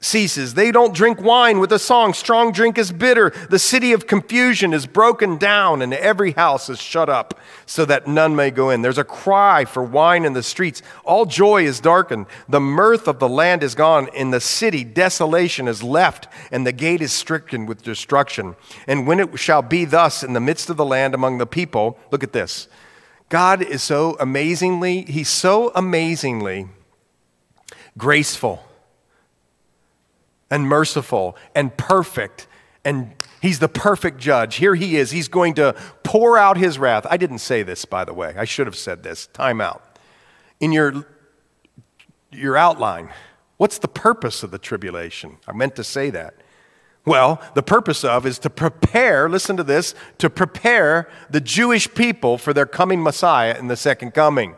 [0.00, 0.54] ceases.
[0.54, 2.14] They don't drink wine with a song.
[2.14, 3.34] Strong drink is bitter.
[3.50, 8.06] The city of confusion is broken down, and every house is shut up so that
[8.06, 8.80] none may go in.
[8.80, 10.80] There's a cry for wine in the streets.
[11.04, 12.28] All joy is darkened.
[12.48, 14.08] The mirth of the land is gone.
[14.14, 18.56] In the city, desolation is left, and the gate is stricken with destruction.
[18.86, 21.98] And when it shall be thus in the midst of the land among the people,
[22.10, 22.68] look at this.
[23.28, 26.68] God is so amazingly, He's so amazingly
[27.98, 28.62] graceful
[30.50, 32.46] and merciful and perfect.
[32.84, 34.56] And he's the perfect judge.
[34.56, 35.10] Here he is.
[35.10, 37.06] He's going to pour out his wrath.
[37.10, 38.34] I didn't say this, by the way.
[38.36, 39.26] I should have said this.
[39.28, 39.82] Time out.
[40.60, 41.06] In your,
[42.30, 43.10] your outline,
[43.56, 45.38] what's the purpose of the tribulation?
[45.48, 46.34] I meant to say that.
[47.06, 52.36] Well, the purpose of is to prepare, listen to this, to prepare the Jewish people
[52.36, 54.56] for their coming Messiah in the second coming.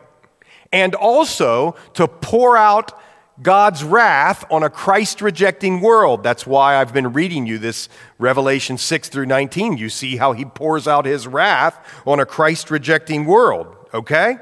[0.72, 2.98] And also to pour out
[3.42, 6.22] God's wrath on a Christ rejecting world.
[6.22, 9.76] That's why I've been reading you this Revelation 6 through 19.
[9.76, 14.38] You see how he pours out his wrath on a Christ rejecting world, okay?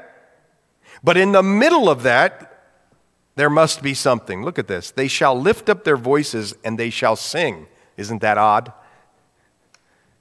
[1.03, 2.63] But in the middle of that,
[3.35, 4.43] there must be something.
[4.43, 4.91] Look at this.
[4.91, 7.67] They shall lift up their voices and they shall sing.
[7.97, 8.71] Isn't that odd?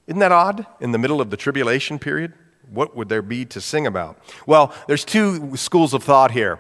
[0.07, 0.67] Isn't that odd?
[0.81, 2.33] In the middle of the tribulation period?
[2.71, 4.19] What would there be to sing about?
[4.47, 6.59] Well, there's two schools of thought here.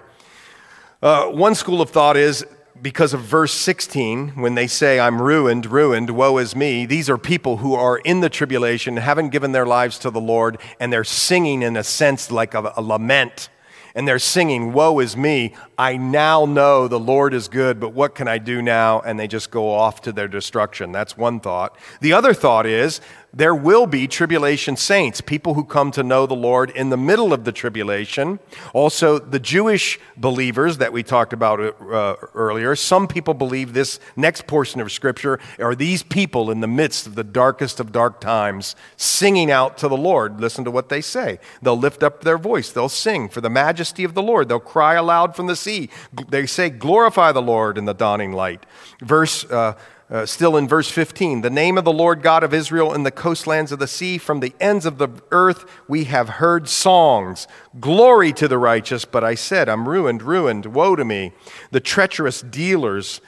[1.02, 2.44] Uh, one school of thought is
[2.83, 7.18] because of verse 16, when they say, I'm ruined, ruined, woe is me, these are
[7.18, 11.05] people who are in the tribulation, haven't given their lives to the Lord, and they're
[11.05, 13.48] singing in a sense like a, a lament.
[13.96, 18.14] And they're singing, Woe is me, I now know the Lord is good, but what
[18.14, 19.00] can I do now?
[19.00, 20.92] And they just go off to their destruction.
[20.92, 21.76] That's one thought.
[22.00, 23.00] The other thought is
[23.37, 27.35] there will be tribulation saints, people who come to know the Lord in the middle
[27.35, 28.38] of the tribulation.
[28.72, 32.75] Also, the Jewish believers that we talked about uh, earlier.
[32.75, 37.14] Some people believe this next portion of Scripture are these people in the midst of
[37.14, 40.40] the darkest of dark times singing out to the Lord.
[40.40, 41.38] Listen to what they say.
[41.61, 44.94] They'll lift up their voice, they'll sing for the majesty of the Lord, they'll cry
[44.94, 45.90] aloud from the sea.
[46.31, 48.64] They say, Glorify the Lord in the dawning light.
[49.03, 49.44] Verse.
[49.44, 49.75] Uh,
[50.09, 53.11] uh, still in verse 15, the name of the Lord God of Israel in the
[53.11, 57.49] coastlands of the sea, from the ends of the earth, we have heard songs.
[57.81, 61.33] Glory to the righteous, but I said, I'm ruined, ruined, woe to me.
[61.73, 63.21] The treacherous dealers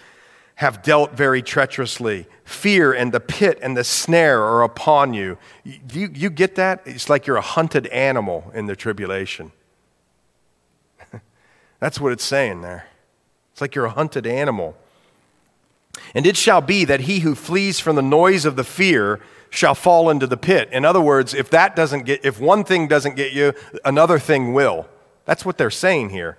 [0.57, 2.27] have dealt very treacherously.
[2.45, 5.37] Fear and the pit and the snare are upon you.
[5.65, 6.83] You, you get that?
[6.85, 9.51] It's like you're a hunted animal in the tribulation.
[11.81, 12.89] That's what it's saying there.
[13.53, 14.77] It's like you're a hunted animal.
[16.15, 19.75] And it shall be that he who flees from the noise of the fear shall
[19.75, 20.69] fall into the pit.
[20.73, 24.53] In other words, if that doesn't get, if one thing doesn't get you, another thing
[24.53, 24.87] will.
[25.25, 26.39] That's what they're saying here.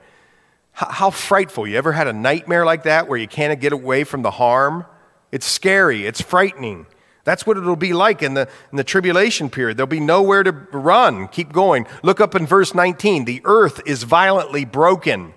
[0.74, 1.68] How, how frightful.
[1.68, 4.86] You ever had a nightmare like that where you can't get away from the harm?
[5.32, 6.86] It's scary, it's frightening.
[7.24, 9.78] That's what it'll be like in the, in the tribulation period.
[9.78, 11.28] There'll be nowhere to run.
[11.28, 11.86] Keep going.
[12.02, 13.26] Look up in verse 19.
[13.26, 15.34] The earth is violently broken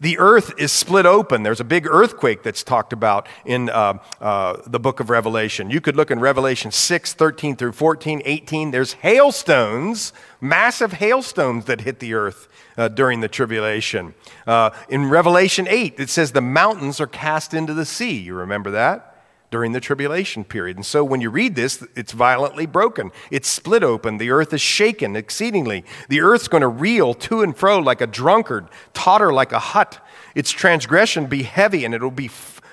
[0.00, 1.42] the earth is split open.
[1.42, 5.70] There's a big earthquake that's talked about in uh, uh, the book of Revelation.
[5.70, 8.70] You could look in Revelation 6, 13 through 14, 18.
[8.70, 14.14] There's hailstones, massive hailstones that hit the earth uh, during the tribulation.
[14.46, 18.18] Uh, in Revelation 8, it says the mountains are cast into the sea.
[18.18, 19.13] You remember that?
[19.54, 20.76] During the tribulation period.
[20.76, 23.12] And so when you read this, it's violently broken.
[23.30, 24.18] It's split open.
[24.18, 25.84] The earth is shaken exceedingly.
[26.08, 30.04] The earth's going to reel to and fro like a drunkard, totter like a hut.
[30.34, 32.32] Its transgression be heavy, and it'll be,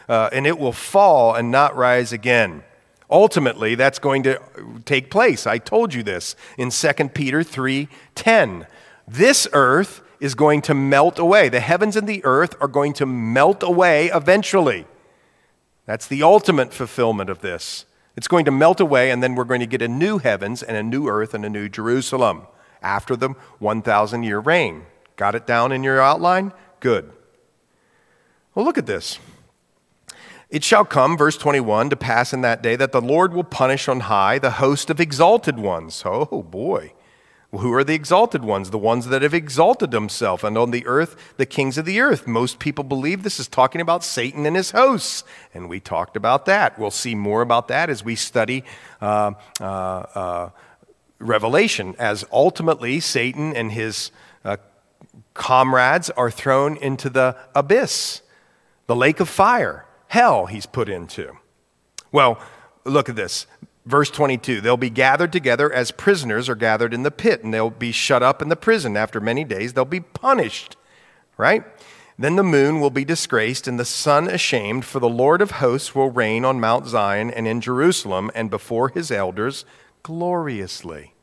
[0.10, 2.64] uh, and it will fall and not rise again.
[3.12, 4.42] Ultimately, that's going to
[4.84, 5.46] take place.
[5.46, 8.66] I told you this in 2 Peter 3:10.
[9.08, 11.48] This earth is going to melt away.
[11.48, 14.88] The heavens and the earth are going to melt away eventually.
[15.92, 17.84] That's the ultimate fulfillment of this.
[18.16, 20.78] It's going to melt away, and then we're going to get a new heavens and
[20.78, 22.48] a new earth and a new Jerusalem.
[22.82, 24.86] after the 1,000 year reign.
[25.18, 26.54] Got it down in your outline?
[26.80, 27.12] Good.
[28.56, 29.20] Well, look at this.
[30.50, 33.90] It shall come, verse 21, to pass in that day that the Lord will punish
[33.90, 36.04] on high the host of exalted ones.
[36.06, 36.94] Oh boy.
[37.52, 38.70] Who are the exalted ones?
[38.70, 42.26] The ones that have exalted themselves, and on the earth, the kings of the earth.
[42.26, 46.46] Most people believe this is talking about Satan and his hosts, and we talked about
[46.46, 46.80] that.
[46.80, 48.64] We'll see more about that as we study
[49.02, 50.50] uh, uh, uh,
[51.20, 54.12] Revelation, as ultimately Satan and his
[54.46, 54.56] uh,
[55.34, 58.22] comrades are thrown into the abyss,
[58.88, 61.34] the lake of fire, hell, he's put into.
[62.14, 62.40] Well,
[62.86, 63.46] look at this.
[63.92, 67.70] Verse 22 They'll be gathered together as prisoners are gathered in the pit, and they'll
[67.70, 68.96] be shut up in the prison.
[68.96, 70.78] After many days, they'll be punished,
[71.36, 71.66] right?
[72.18, 75.94] Then the moon will be disgraced and the sun ashamed, for the Lord of hosts
[75.94, 79.66] will reign on Mount Zion and in Jerusalem and before his elders
[80.04, 81.14] gloriously.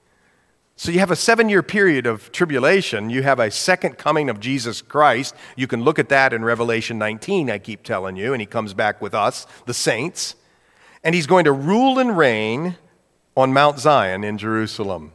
[0.77, 3.09] So you have a seven year period of tribulation.
[3.09, 5.35] You have a second coming of Jesus Christ.
[5.57, 8.75] You can look at that in Revelation 19, I keep telling you, and he comes
[8.75, 10.35] back with us, the saints
[11.03, 12.77] and he's going to rule and reign
[13.37, 15.13] on Mount Zion in Jerusalem.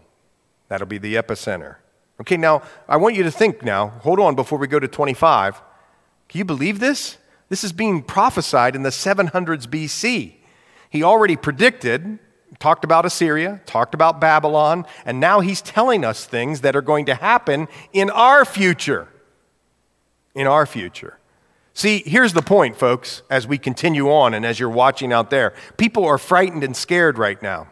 [0.69, 1.75] That'll be the epicenter.
[2.21, 5.61] Okay, now I want you to think now, hold on before we go to 25.
[6.29, 7.17] Can you believe this?
[7.49, 10.35] This is being prophesied in the 700s BC.
[10.89, 12.19] He already predicted,
[12.59, 17.05] talked about Assyria, talked about Babylon, and now he's telling us things that are going
[17.05, 19.07] to happen in our future.
[20.33, 21.17] In our future.
[21.73, 25.53] See, here's the point, folks, as we continue on and as you're watching out there.
[25.77, 27.67] People are frightened and scared right now.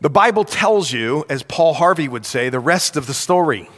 [0.00, 3.70] The Bible tells you, as Paul Harvey would say, the rest of the story.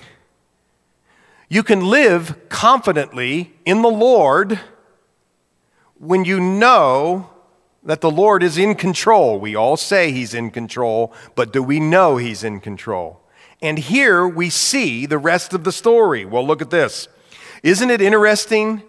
[1.49, 4.59] You can live confidently in the Lord
[5.99, 7.31] when you know
[7.85, 9.39] that the Lord is in control.
[9.39, 13.21] We all say He's in control, but do we know He's in control?
[13.63, 16.25] And here we see the rest of the story.
[16.25, 17.09] Well, look at this.
[17.67, 18.81] Isn't it interesting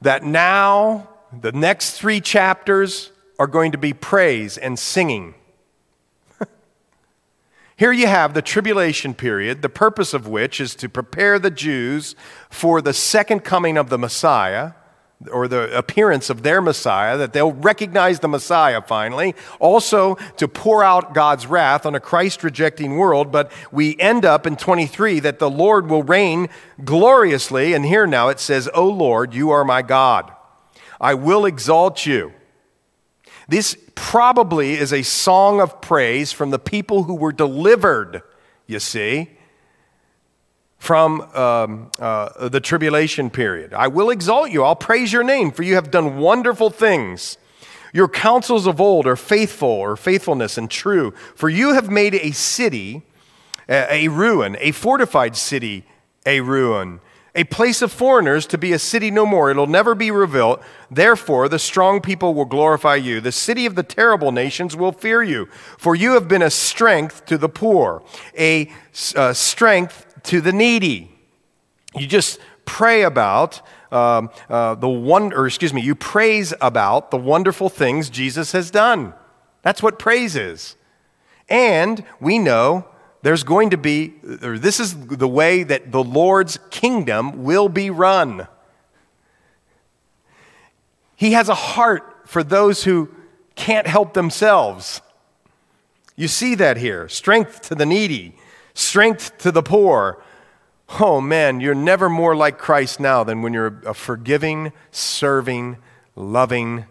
[0.00, 5.36] that now the next three chapters are going to be praise and singing?
[7.76, 12.16] Here you have the tribulation period, the purpose of which is to prepare the Jews
[12.50, 14.72] for the second coming of the Messiah
[15.30, 19.34] or the appearance of their Messiah, that they'll recognize the Messiah finally.
[19.58, 23.32] Also, to pour out God's wrath on a Christ rejecting world.
[23.32, 26.48] But we end up in 23 that the Lord will reign
[26.84, 27.72] gloriously.
[27.72, 30.30] And here now it says, O Lord, you are my God.
[31.00, 32.32] I will exalt you.
[33.48, 38.22] This probably is a song of praise from the people who were delivered,
[38.66, 39.35] you see
[40.86, 43.74] from um, uh, the tribulation period.
[43.74, 44.62] I will exalt you.
[44.62, 47.38] I'll praise your name, for you have done wonderful things.
[47.92, 51.12] Your counsels of old are faithful or faithfulness and true.
[51.34, 53.02] For you have made a city
[53.68, 55.84] a ruin, a fortified city
[56.24, 57.00] a ruin,
[57.34, 59.50] a place of foreigners to be a city no more.
[59.50, 60.62] It'll never be rebuilt.
[60.90, 63.20] Therefore, the strong people will glorify you.
[63.20, 65.48] The city of the terrible nations will fear you.
[65.78, 68.02] For you have been a strength to the poor,
[68.38, 68.70] a,
[69.16, 71.10] a strength to the needy.
[71.94, 73.62] You just pray about
[73.92, 79.14] um, uh, the wonder, excuse me, you praise about the wonderful things Jesus has done.
[79.62, 80.76] That's what praise is.
[81.48, 82.86] And we know
[83.22, 87.90] there's going to be, or this is the way that the Lord's kingdom will be
[87.90, 88.46] run.
[91.16, 93.08] He has a heart for those who
[93.54, 95.00] can't help themselves.
[96.14, 98.36] You see that here strength to the needy,
[98.76, 100.22] strength to the poor.
[101.00, 105.78] Oh man, you're never more like Christ now than when you're a forgiving, serving,
[106.14, 106.84] loving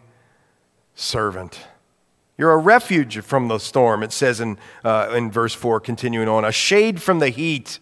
[0.95, 1.59] servant.
[2.37, 6.43] You're a refuge from the storm, it says in, uh, in verse 4, continuing on,
[6.43, 7.79] a shade from the heat,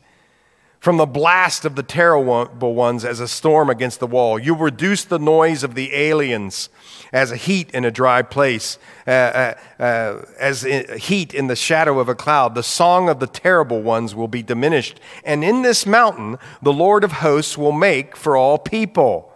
[0.84, 4.38] from the blast of the terrible ones as a storm against the wall.
[4.38, 6.68] You reduce the noise of the aliens
[7.14, 8.78] as a heat in a dry place,
[9.08, 12.54] uh, uh, uh, as heat in the shadow of a cloud.
[12.54, 15.00] The song of the terrible ones will be diminished.
[15.24, 19.33] And in this mountain, the Lord of hosts will make for all people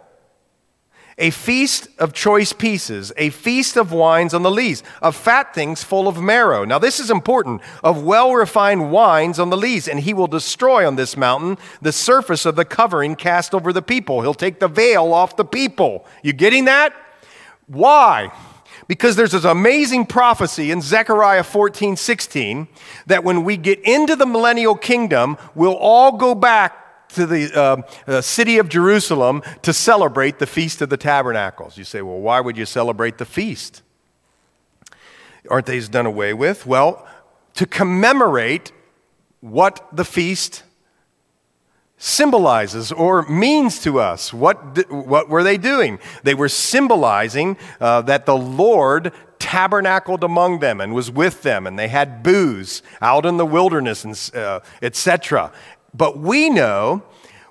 [1.18, 5.82] a feast of choice pieces, a feast of wines on the lees, of fat things
[5.82, 6.64] full of marrow.
[6.64, 10.86] Now, this is important of well refined wines on the lees, and he will destroy
[10.86, 14.22] on this mountain the surface of the covering cast over the people.
[14.22, 16.06] He'll take the veil off the people.
[16.22, 16.94] You getting that?
[17.66, 18.32] Why?
[18.86, 22.68] Because there's this amazing prophecy in Zechariah 14, 16,
[23.06, 26.77] that when we get into the millennial kingdom, we'll all go back
[27.10, 31.78] to the uh, uh, city of Jerusalem to celebrate the Feast of the Tabernacles.
[31.78, 33.82] You say, well, why would you celebrate the feast?
[35.50, 36.66] Aren't these done away with?
[36.66, 37.06] Well,
[37.54, 38.72] to commemorate
[39.40, 40.62] what the feast
[41.98, 44.32] symbolizes or means to us.
[44.32, 45.98] What, what were they doing?
[46.22, 51.78] They were symbolizing uh, that the Lord tabernacled among them and was with them, and
[51.78, 55.52] they had booths out in the wilderness, and uh, etc.
[55.94, 57.02] But we know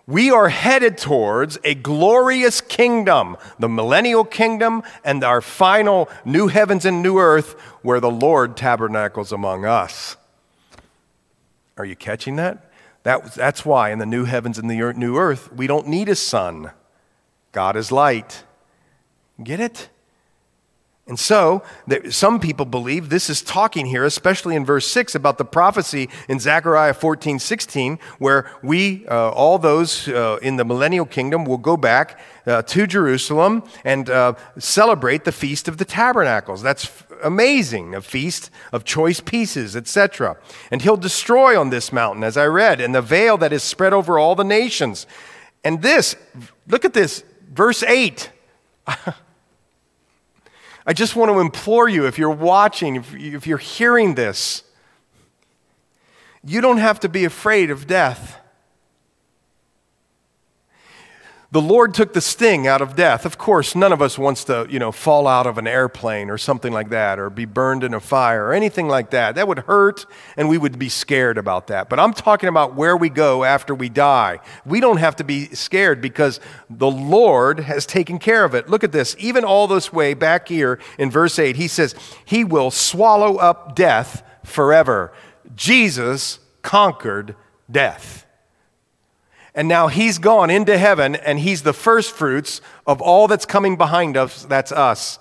[0.05, 6.85] we are headed towards a glorious kingdom, the millennial kingdom, and our final new heavens
[6.85, 10.15] and new earth where the Lord tabernacles among us.
[11.77, 12.71] Are you catching that?
[13.03, 16.15] That, that's why in the new heavens and the new earth, we don't need a
[16.15, 16.71] sun.
[17.51, 18.43] God is light.
[19.43, 19.89] Get it?
[21.07, 21.63] And so,
[22.09, 26.37] some people believe this is talking here, especially in verse 6, about the prophecy in
[26.37, 31.77] Zechariah 14, 16, where we, uh, all those uh, in the millennial kingdom, will go
[31.77, 36.61] back uh, to Jerusalem and uh, celebrate the Feast of the Tabernacles.
[36.61, 36.91] That's
[37.23, 40.35] amazing, a feast of choice pieces, etc.
[40.71, 43.93] And he'll destroy on this mountain, as I read, and the veil that is spread
[43.93, 45.07] over all the nations.
[45.63, 46.17] And this,
[46.67, 48.29] look at this, verse 8.
[50.89, 54.63] I just want to implore you, if you're watching, if you're hearing this,
[56.45, 58.39] you don't have to be afraid of death.
[61.49, 63.25] The Lord took the sting out of death.
[63.25, 66.37] Of course, none of us wants to, you know, fall out of an airplane or
[66.37, 69.35] something like that, or be burned in a fire or anything like that.
[69.35, 71.87] That would hurt, and we would be scared about that.
[71.87, 74.39] But I'm talking about where we go after we die.
[74.65, 78.67] We don't have to be scared because the Lord has taken care of it.
[78.67, 79.15] Look at this.
[79.17, 81.95] Even all this way back here in verse 8, he says,
[82.25, 85.13] He will swallow up death forever.
[85.55, 87.37] Jesus conquered
[87.71, 88.26] death.
[89.57, 93.75] And now he's gone into heaven and he's the first fruits of all that's coming
[93.75, 94.45] behind us.
[94.45, 95.17] That's us.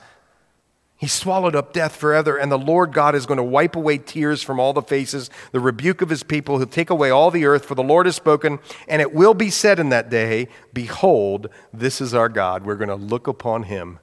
[0.99, 4.43] He swallowed up death forever, and the Lord God is going to wipe away tears
[4.43, 7.67] from all the faces, the rebuke of his people, who take away all the earth,
[7.67, 8.59] for the Lord has spoken.
[8.89, 12.65] And it will be said in that day, Behold, this is our God.
[12.65, 13.99] We're going to look upon him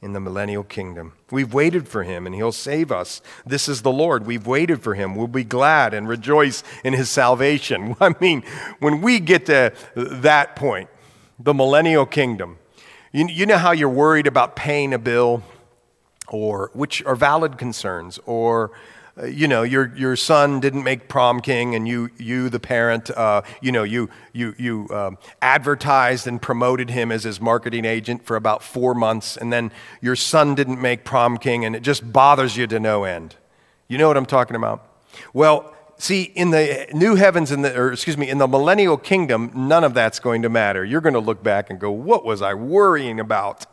[0.00, 1.12] in the millennial kingdom.
[1.30, 3.20] We've waited for him and he'll save us.
[3.44, 4.26] This is the Lord.
[4.26, 5.16] We've waited for him.
[5.16, 7.96] We'll be glad and rejoice in his salvation.
[8.00, 8.42] I mean,
[8.78, 10.88] when we get to that point,
[11.38, 12.58] the millennial kingdom,
[13.12, 15.42] you, you know how you're worried about paying a bill
[16.28, 18.70] or which are valid concerns or
[19.20, 23.10] uh, you know, your, your son didn't make prom king, and you, you the parent,
[23.10, 28.24] uh, you know, you, you, you um, advertised and promoted him as his marketing agent
[28.24, 32.12] for about four months, and then your son didn't make prom king, and it just
[32.12, 33.36] bothers you to no end.
[33.88, 34.86] You know what I'm talking about?
[35.32, 39.50] Well, see, in the new heavens, in the, or excuse me, in the millennial kingdom,
[39.54, 40.84] none of that's going to matter.
[40.84, 43.66] You're going to look back and go, what was I worrying about?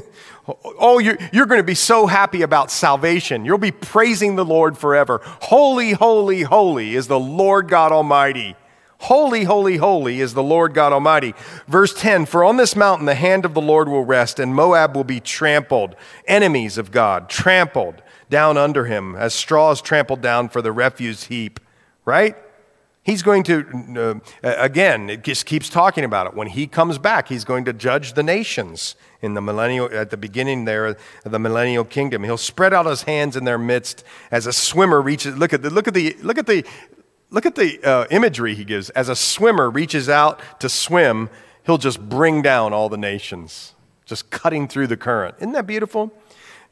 [0.46, 3.44] oh, you're, you're going to be so happy about salvation.
[3.44, 5.20] You'll be praising the Lord forever.
[5.24, 8.56] Holy, holy, holy is the Lord God Almighty.
[9.02, 11.34] Holy, holy, holy is the Lord God Almighty.
[11.66, 14.94] Verse 10 For on this mountain the hand of the Lord will rest, and Moab
[14.94, 20.62] will be trampled, enemies of God, trampled down under him, as straws trampled down for
[20.62, 21.58] the refuse heap.
[22.04, 22.36] Right?
[23.02, 26.34] He's going to, uh, again, it just keeps talking about it.
[26.34, 30.16] When he comes back, he's going to judge the nations in the millennial, at the
[30.16, 32.24] beginning there of the millennial kingdom.
[32.24, 35.36] He'll spread out his hands in their midst as a swimmer reaches.
[35.36, 36.64] Look at the, look at the, look at the,
[37.30, 38.90] look at the uh, imagery he gives.
[38.90, 41.30] As a swimmer reaches out to swim,
[41.64, 45.36] he'll just bring down all the nations, just cutting through the current.
[45.38, 46.12] Isn't that beautiful?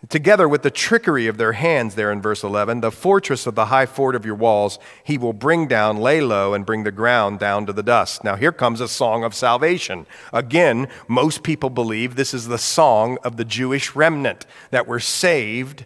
[0.08, 3.66] Together with the trickery of their hands, there in verse 11, the fortress of the
[3.66, 7.38] high fort of your walls, he will bring down, lay low, and bring the ground
[7.38, 8.24] down to the dust.
[8.24, 10.06] Now, here comes a song of salvation.
[10.32, 15.84] Again, most people believe this is the song of the Jewish remnant that were saved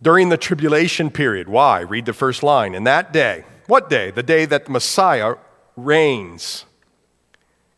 [0.00, 1.48] during the tribulation period.
[1.48, 1.80] Why?
[1.80, 2.72] Read the first line.
[2.72, 4.12] In that day, what day?
[4.12, 5.34] The day that the Messiah
[5.76, 6.66] reigns.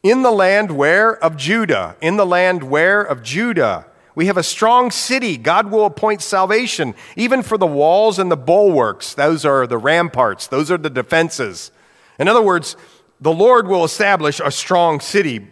[0.03, 1.16] In the land where?
[1.16, 1.97] Of Judah.
[2.03, 3.01] In the land where?
[3.01, 3.86] Of Judah.
[4.14, 5.36] We have a strong city.
[5.36, 9.14] God will appoint salvation, even for the walls and the bulwarks.
[9.14, 11.70] Those are the ramparts, those are the defenses.
[12.18, 12.76] In other words,
[13.20, 15.48] the Lord will establish a strong city.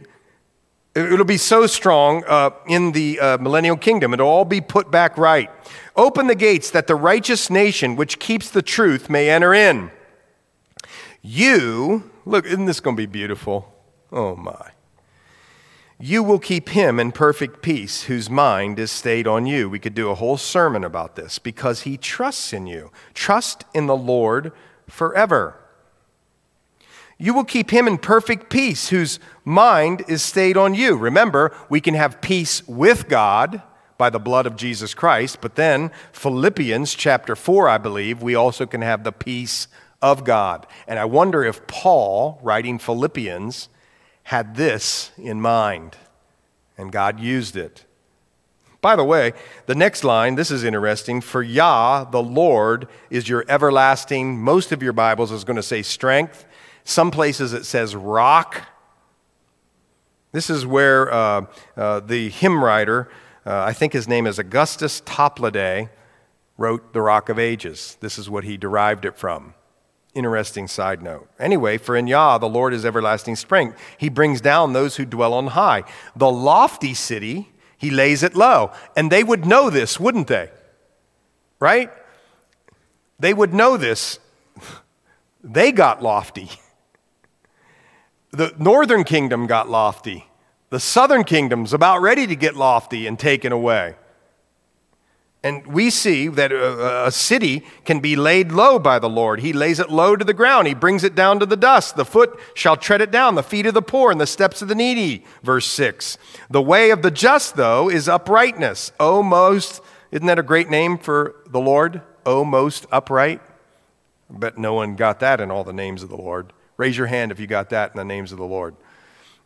[0.95, 4.13] It'll be so strong uh, in the uh, millennial kingdom.
[4.13, 5.51] It'll all be put back right.
[5.95, 9.91] Open the gates that the righteous nation, which keeps the truth, may enter in.
[11.23, 13.73] You, look, isn't this going to be beautiful?
[14.11, 14.71] Oh my.
[16.01, 19.69] You will keep him in perfect peace, whose mind is stayed on you.
[19.69, 22.93] We could do a whole sermon about this because he trusts in you.
[23.15, 24.53] Trust in the Lord
[24.89, 25.57] forever.
[27.19, 30.97] You will keep him in perfect peace, whose mind is stayed on you.
[30.97, 33.63] Remember, we can have peace with God,
[33.99, 35.41] by the blood of Jesus Christ.
[35.41, 39.67] But then, Philippians chapter 4, I believe, we also can have the peace
[40.01, 40.67] of God.
[40.87, 43.69] And I wonder if Paul, writing Philippians,
[44.29, 45.97] had this in mind,
[46.77, 47.87] and God used it.
[48.83, 49.33] By the way,
[49.65, 51.23] the next line, this is interesting.
[51.23, 55.81] For Yah, the Lord, is your everlasting, most of your Bibles is going to say
[55.81, 56.45] strength.
[56.85, 58.69] Some places it says rock.
[60.33, 63.09] This is where uh, uh, the hymn writer,
[63.47, 65.89] uh, I think his name is Augustus Toplady,
[66.59, 67.97] wrote The Rock of Ages.
[68.01, 69.55] This is what he derived it from.
[70.19, 71.29] Interesting side note.
[71.39, 73.79] Anyway, for in Yah, the Lord is everlasting strength.
[73.97, 75.85] He brings down those who dwell on high.
[76.17, 78.73] The lofty city, he lays it low.
[78.97, 80.51] And they would know this, wouldn't they?
[81.61, 81.93] Right?
[83.21, 84.19] They would know this.
[85.45, 86.51] They got lofty.
[88.33, 90.27] The northern kingdom got lofty.
[90.71, 93.95] The southern kingdom's about ready to get lofty and taken away.
[95.45, 99.41] And we see that a, city can be laid low by the Lord.
[99.41, 100.67] He lays it low to the ground.
[100.67, 101.95] He brings it down to the dust.
[101.95, 104.69] The foot shall tread it down, the feet of the poor and the steps of
[104.69, 105.25] the needy.
[105.45, 106.19] Verse 6.
[106.51, 108.91] The way of the just, though, is uprightness.
[108.99, 109.81] O most,
[110.11, 112.03] isn't that a great name for the Lord?
[112.27, 113.41] O most upright.
[114.35, 116.53] I bet no one got that in all the names of the Lord.
[116.77, 118.75] Raise your hand if you got that in the names of the Lord.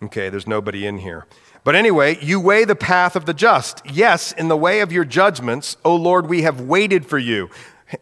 [0.02, 1.26] Okay, there's nobody in here.
[1.64, 3.82] But anyway, you weigh the path of the just.
[3.86, 7.50] Yes, in the way of your judgments, O Lord, we have waited for you.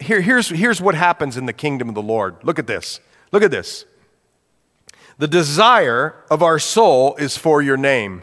[0.01, 2.37] Here, here's, here's what happens in the kingdom of the Lord.
[2.43, 3.01] Look at this.
[3.33, 3.85] Look at this.
[5.19, 8.23] The desire of our soul is for your name.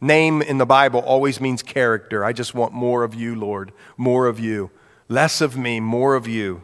[0.00, 2.24] Name in the Bible always means character.
[2.24, 4.70] I just want more of you, Lord, more of you.
[5.08, 6.62] Less of me, more of you.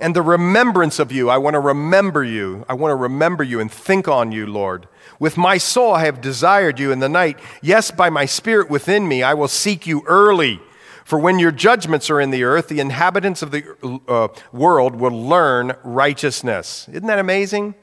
[0.00, 2.64] And the remembrance of you, I want to remember you.
[2.68, 4.88] I want to remember you and think on you, Lord.
[5.18, 7.38] With my soul I have desired you in the night.
[7.62, 10.60] Yes, by my spirit within me, I will seek you early.
[11.04, 15.10] For when your judgments are in the earth, the inhabitants of the uh, world will
[15.10, 16.88] learn righteousness.
[16.88, 17.74] Isn't that amazing?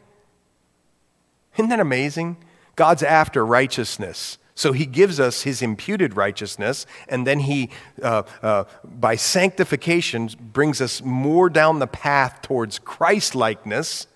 [1.56, 2.38] Isn't that amazing?
[2.76, 4.38] God's after righteousness.
[4.54, 7.70] So he gives us his imputed righteousness, and then he,
[8.02, 14.08] uh, uh, by sanctification, brings us more down the path towards Christ likeness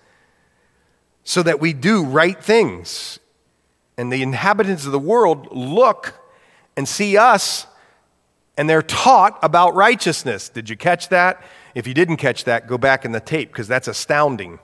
[1.24, 3.18] so that we do right things.
[3.98, 6.14] And the inhabitants of the world look
[6.76, 7.66] and see us
[8.56, 10.48] and they're taught about righteousness.
[10.48, 11.42] Did you catch that?
[11.74, 14.58] If you didn't catch that, go back in the tape because that's astounding.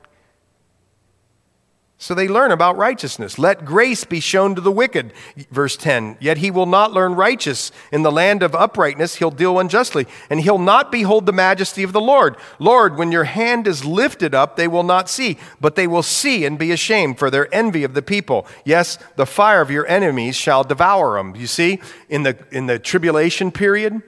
[2.03, 3.39] So they learn about righteousness.
[3.39, 5.13] Let grace be shown to the wicked.
[5.53, 7.71] Verse 10 Yet he will not learn righteous.
[7.93, 11.93] In the land of uprightness, he'll deal unjustly, and he'll not behold the majesty of
[11.93, 12.35] the Lord.
[12.59, 16.45] Lord, when your hand is lifted up, they will not see, but they will see
[16.45, 18.49] and be ashamed for their envy of the people.
[18.65, 21.37] Yes, the fire of your enemies shall devour them.
[21.37, 21.79] You see,
[22.09, 24.03] in the, in the tribulation period,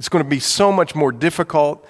[0.00, 1.86] it's going to be so much more difficult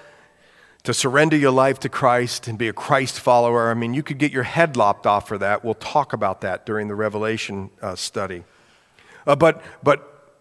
[0.89, 3.71] to surrender your life to Christ and be a Christ follower.
[3.71, 5.63] I mean, you could get your head lopped off for that.
[5.63, 8.43] We'll talk about that during the Revelation uh, study.
[9.27, 10.33] Uh, but, but,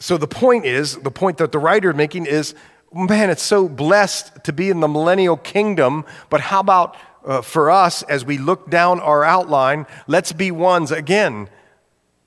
[0.00, 2.54] so the point is, the point that the writer is making is,
[2.92, 6.94] man, it's so blessed to be in the millennial kingdom, but how about
[7.24, 11.48] uh, for us as we look down our outline, let's be ones, again,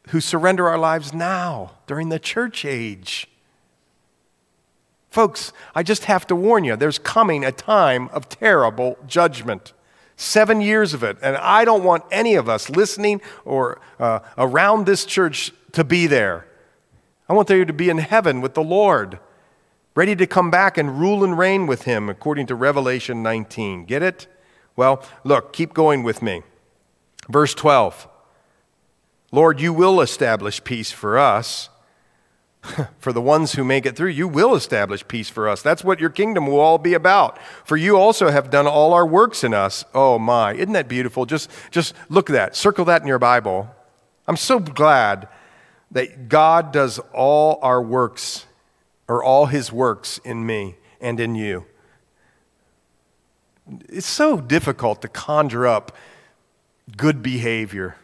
[0.07, 3.27] who surrender our lives now during the church age.
[5.13, 9.71] Folks, I just have to warn you, there's coming a time of terrible judgment.
[10.15, 11.17] Seven years of it.
[11.21, 16.07] And I don't want any of us listening or uh, around this church to be
[16.07, 16.47] there.
[17.29, 19.19] I want there to be in heaven with the Lord,
[19.93, 23.85] ready to come back and rule and reign with Him, according to Revelation 19.
[23.85, 24.25] Get it?
[24.75, 26.41] Well, look, keep going with me.
[27.29, 28.07] Verse 12
[29.31, 31.69] Lord, you will establish peace for us
[32.99, 35.61] for the ones who make it through, you will establish peace for us.
[35.61, 37.39] That's what your kingdom will all be about.
[37.65, 39.83] For you also have done all our works in us.
[39.93, 41.25] Oh my, isn't that beautiful?
[41.25, 42.55] Just, just look at that.
[42.55, 43.69] Circle that in your Bible.
[44.27, 45.27] I'm so glad
[45.91, 48.45] that God does all our works,
[49.07, 51.65] or all his works in me and in you.
[53.89, 55.95] It's so difficult to conjure up
[56.97, 57.95] good behavior.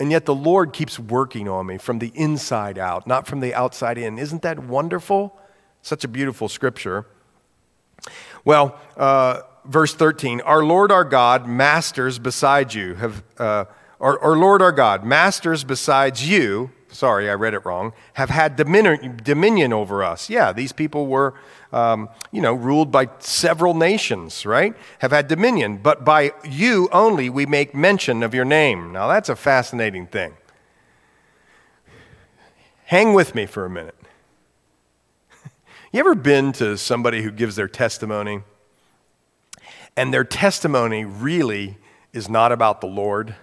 [0.00, 3.54] And yet the Lord keeps working on me from the inside out, not from the
[3.54, 4.18] outside in.
[4.18, 5.38] Isn't that wonderful?
[5.82, 7.06] Such a beautiful scripture.
[8.42, 13.66] Well, uh, verse 13 Our Lord our God, masters beside you, have, uh,
[14.00, 18.56] our, our Lord our God, masters besides you, sorry, I read it wrong, have had
[18.56, 20.30] dominion, over us.
[20.30, 21.34] Yeah, these people were
[21.72, 24.74] um, you know, ruled by several nations, right?
[24.98, 28.92] Have had dominion, but by you only we make mention of your name.
[28.92, 30.34] Now that's a fascinating thing.
[32.86, 33.96] hang with me for a minute.
[35.92, 38.42] you ever been to somebody who gives their testimony,
[39.96, 41.78] and their testimony really
[42.12, 43.36] is not about the Lord?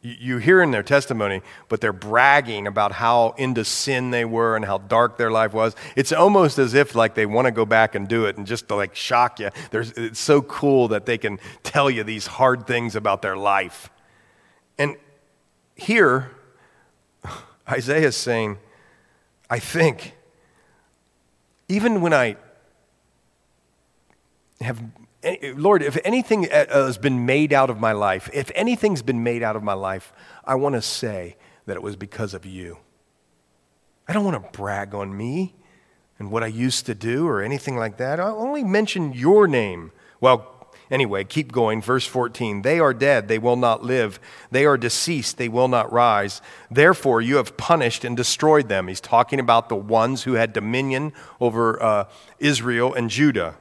[0.00, 4.64] You hear in their testimony, but they're bragging about how into sin they were and
[4.64, 5.74] how dark their life was.
[5.96, 8.68] It's almost as if like they want to go back and do it and just
[8.68, 9.50] to like shock you.
[9.72, 13.90] There's, it's so cool that they can tell you these hard things about their life.
[14.78, 14.96] And
[15.74, 16.30] here,
[17.68, 18.58] Isaiah is saying,
[19.50, 20.14] I think,
[21.68, 22.36] even when I
[24.60, 24.80] have
[25.24, 29.42] Lord, if anything uh, has been made out of my life, if anything's been made
[29.42, 30.12] out of my life,
[30.44, 32.78] I want to say that it was because of you.
[34.06, 35.56] I don't want to brag on me
[36.18, 38.20] and what I used to do or anything like that.
[38.20, 39.92] I'll only mention your name.
[40.20, 40.54] Well,
[40.90, 41.82] Anyway, keep going.
[41.82, 44.18] Verse 14 They are dead, they will not live.
[44.50, 46.40] They are deceased, they will not rise.
[46.70, 48.88] Therefore, you have punished and destroyed them.
[48.88, 52.04] He's talking about the ones who had dominion over uh,
[52.38, 53.56] Israel and Judah.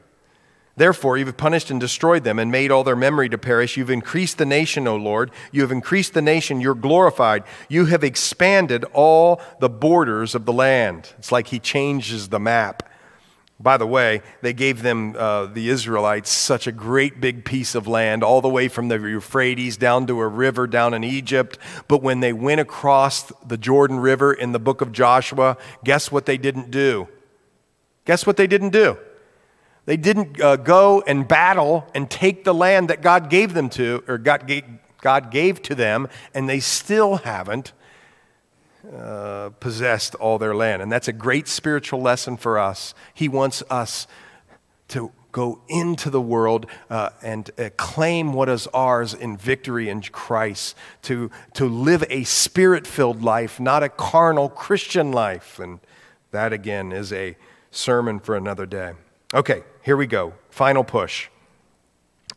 [0.78, 3.78] Therefore, you've punished and destroyed them and made all their memory to perish.
[3.78, 5.32] You've increased the nation, O Lord.
[5.52, 6.62] You have increased the nation.
[6.62, 7.44] You're glorified.
[7.68, 11.14] You have expanded all the borders of the land.
[11.18, 12.84] It's like he changes the map.
[13.60, 17.88] By the way, they gave them, uh, the Israelites, such a great big piece of
[17.88, 21.58] land, all the way from the Euphrates down to a river down in Egypt.
[21.88, 26.28] But when they went across the Jordan River in the book of Joshua, guess what
[26.28, 27.08] they didn't do?
[28.06, 29.00] Guess what they didn't do?
[29.88, 34.04] They didn't uh, go and battle and take the land that God gave them to,
[34.06, 34.66] or God gave,
[35.00, 37.72] God gave to them, and they still haven't
[38.94, 40.82] uh, possessed all their land.
[40.82, 42.94] And that's a great spiritual lesson for us.
[43.14, 44.08] He wants us
[44.90, 50.02] to go into the world uh, and uh, claim what is ours in victory in
[50.02, 55.60] Christ, to, to live a spirit filled life, not a carnal Christian life.
[55.60, 55.80] And
[56.32, 57.38] that, again, is a
[57.72, 58.92] sermon for another day.
[59.34, 60.34] Okay, here we go.
[60.50, 61.30] Final push.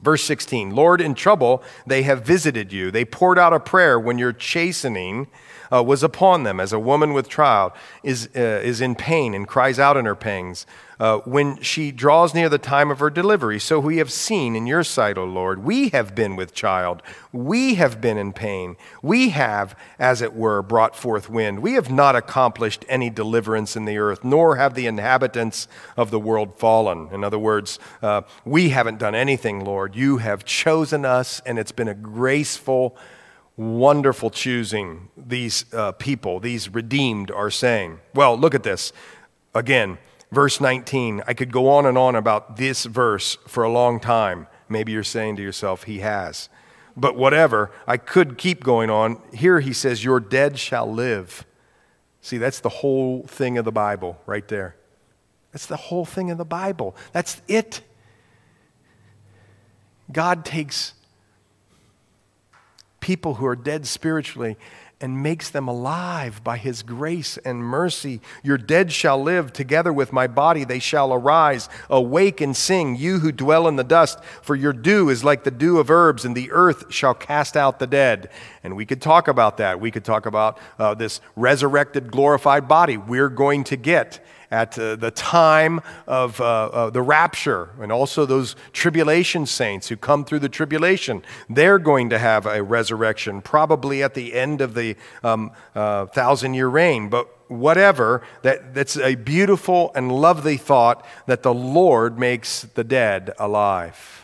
[0.01, 2.93] Verse 16 Lord, in trouble, they have visited you.
[2.93, 5.27] They poured out a prayer when you're chastening
[5.73, 7.73] uh, was upon them, as a woman with child
[8.05, 10.65] is, uh, is in pain and cries out in her pangs
[11.01, 13.59] uh, when she draws near the time of her delivery.
[13.59, 17.77] So we have seen in your sight, O Lord, we have been with child, we
[17.77, 21.61] have been in pain, we have, as it were, brought forth wind.
[21.61, 26.21] We have not accomplished any deliverance in the earth, nor have the inhabitants of the
[26.21, 27.09] world fallen.
[27.13, 29.97] In other words, uh, we haven't done anything, Lord.
[29.97, 32.97] You have chosen us, and it's been a graceful
[33.57, 38.01] wonderful choosing these uh, people, these redeemed, are saying.
[38.15, 38.91] Well, look at this.
[39.55, 39.99] Again,
[40.33, 41.23] verse 19.
[41.27, 44.47] I could go on and on about this verse for a long time.
[44.69, 46.49] Maybe you're saying to yourself, He has.
[46.97, 49.21] But whatever, I could keep going on.
[49.33, 51.47] Here he says, Your dead shall live.
[52.21, 54.77] See, that's the whole thing of the Bible right there.
[55.53, 56.95] That's the whole thing of the Bible.
[57.13, 57.81] That's it.
[60.13, 60.95] God takes
[63.01, 64.57] people who are dead spiritually
[65.01, 68.21] and makes them alive by his grace and mercy.
[68.43, 71.69] Your dead shall live together with my body, they shall arise.
[71.89, 75.51] Awake and sing, you who dwell in the dust, for your dew is like the
[75.51, 78.31] dew of herbs, and the earth shall cast out the dead.
[78.63, 79.81] And we could talk about that.
[79.81, 84.21] We could talk about uh, this resurrected, glorified body we're going to get
[84.51, 89.97] at uh, the time of uh, uh, the rapture, and also those tribulation saints who
[89.97, 91.23] come through the tribulation.
[91.49, 96.55] They're going to have a resurrection, probably at the end of the um, uh, thousand
[96.55, 97.09] year reign.
[97.09, 103.33] But whatever, that, that's a beautiful and lovely thought that the Lord makes the dead
[103.39, 104.20] alive.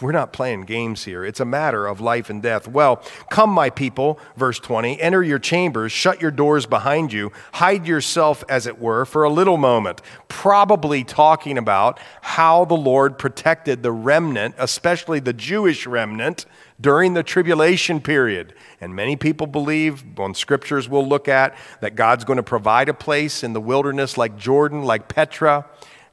[0.00, 1.24] We're not playing games here.
[1.24, 2.68] It's a matter of life and death.
[2.68, 7.86] Well, come, my people, verse 20, enter your chambers, shut your doors behind you, hide
[7.86, 10.02] yourself, as it were, for a little moment.
[10.28, 16.44] Probably talking about how the Lord protected the remnant, especially the Jewish remnant,
[16.78, 18.52] during the tribulation period.
[18.82, 22.94] And many people believe, on scriptures we'll look at, that God's going to provide a
[22.94, 25.64] place in the wilderness like Jordan, like Petra,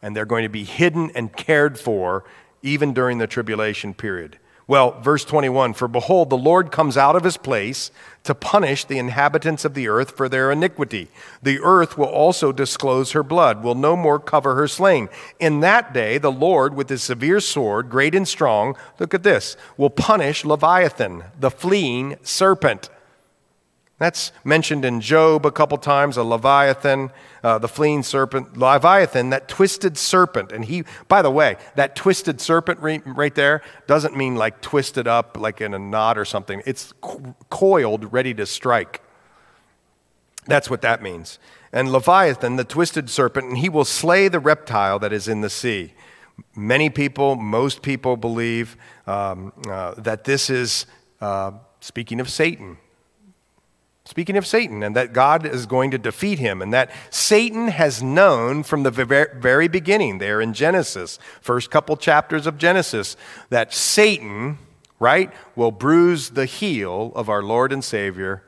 [0.02, 2.24] and they're going to be hidden and cared for
[2.64, 4.40] even during the tribulation period.
[4.66, 7.92] Well, verse 21 For behold, the Lord comes out of his place
[8.24, 11.10] to punish the inhabitants of the earth for their iniquity.
[11.42, 15.10] The earth will also disclose her blood, will no more cover her slain.
[15.40, 19.58] In that day, the Lord, with his severe sword, great and strong, look at this,
[19.76, 22.90] will punish Leviathan, the fleeing serpent.
[24.00, 27.12] That's mentioned in Job a couple times, a Leviathan,
[27.44, 28.58] uh, the fleeing serpent.
[28.58, 30.52] Leviathan, that twisted serpent.
[30.52, 35.38] And he, by the way, that twisted serpent right there doesn't mean like twisted up
[35.38, 36.62] like in a knot or something.
[36.66, 36.94] It's
[37.50, 39.02] coiled, ready to strike.
[40.46, 41.40] That's what that means.
[41.72, 45.50] And Leviathan, the twisted serpent, and he will slay the reptile that is in the
[45.50, 45.94] sea.
[46.56, 48.78] Many people, most people believe
[49.08, 50.86] um, uh, that this is
[51.22, 52.78] uh, speaking of Satan.
[54.06, 58.04] Speaking of Satan, and that God is going to defeat him, and that Satan has
[58.04, 63.16] known from the very beginning, there in Genesis, first couple chapters of Genesis,
[63.50, 64.58] that Satan,
[65.00, 68.44] right, will bruise the heel of our Lord and Savior,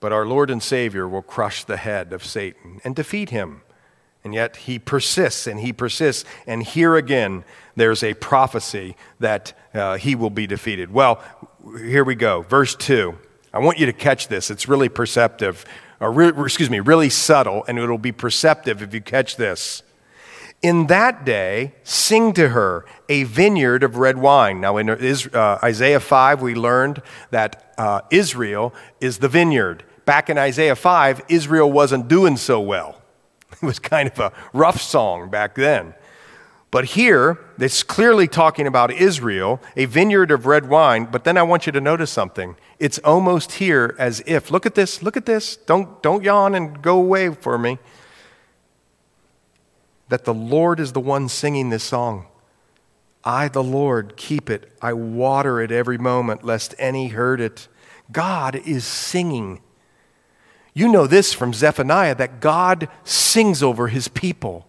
[0.00, 3.60] but our Lord and Savior will crush the head of Satan and defeat him.
[4.24, 6.24] And yet he persists and he persists.
[6.46, 7.44] And here again,
[7.76, 10.92] there's a prophecy that uh, he will be defeated.
[10.92, 11.22] Well,
[11.76, 12.42] here we go.
[12.42, 13.16] Verse 2.
[13.52, 14.50] I want you to catch this.
[14.50, 15.64] It's really perceptive,
[16.00, 19.82] or re- excuse me, really subtle, and it'll be perceptive if you catch this.
[20.62, 24.60] In that day, sing to her a vineyard of red wine.
[24.60, 29.84] Now, in uh, Isaiah 5, we learned that uh, Israel is the vineyard.
[30.04, 32.98] Back in Isaiah 5, Israel wasn't doing so well.
[33.62, 35.94] It was kind of a rough song back then.
[36.72, 41.04] But here, it's clearly talking about Israel, a vineyard of red wine.
[41.04, 42.56] But then I want you to notice something.
[42.80, 45.56] It's almost here as if, look at this, look at this.
[45.56, 47.78] Don't, don't yawn and go away for me.
[50.08, 52.26] That the Lord is the one singing this song.
[53.22, 54.72] I, the Lord, keep it.
[54.82, 57.68] I water it every moment, lest any hurt it.
[58.10, 59.60] God is singing
[60.74, 64.66] you know this from Zephaniah that God sings over his people.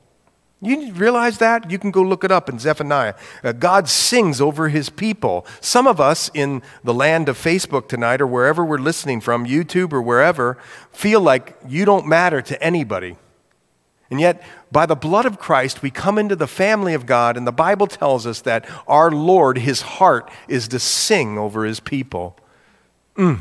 [0.64, 1.70] You realize that?
[1.70, 3.16] You can go look it up in Zephaniah.
[3.43, 5.45] Uh, God sings over his people.
[5.59, 9.91] Some of us in the land of Facebook tonight or wherever we're listening from, YouTube
[9.91, 10.57] or wherever,
[10.91, 13.18] feel like you don't matter to anybody.
[14.09, 17.47] And yet, by the blood of Christ, we come into the family of God, and
[17.47, 22.38] the Bible tells us that our Lord, his heart, is to sing over his people.
[23.18, 23.39] Mm.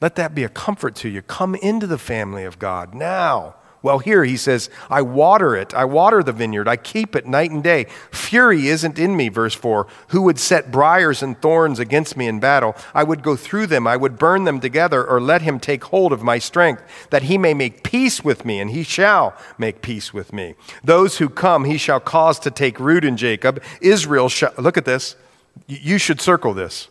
[0.00, 1.22] Let that be a comfort to you.
[1.22, 3.56] Come into the family of God now.
[3.82, 5.72] Well, here he says, I water it.
[5.72, 6.68] I water the vineyard.
[6.68, 7.86] I keep it night and day.
[8.10, 9.86] Fury isn't in me, verse 4.
[10.08, 12.76] Who would set briars and thorns against me in battle?
[12.94, 13.86] I would go through them.
[13.86, 17.38] I would burn them together, or let him take hold of my strength, that he
[17.38, 20.56] may make peace with me, and he shall make peace with me.
[20.84, 23.62] Those who come, he shall cause to take root in Jacob.
[23.80, 25.16] Israel shall, look at this.
[25.66, 26.88] You should circle this.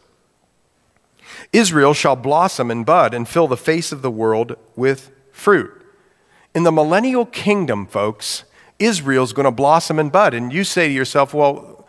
[1.53, 5.78] Israel shall blossom and bud and fill the face of the world with fruit.
[6.55, 8.43] In the millennial kingdom, folks,
[8.79, 10.33] Israel's going to blossom and bud.
[10.33, 11.79] And you say to yourself, well,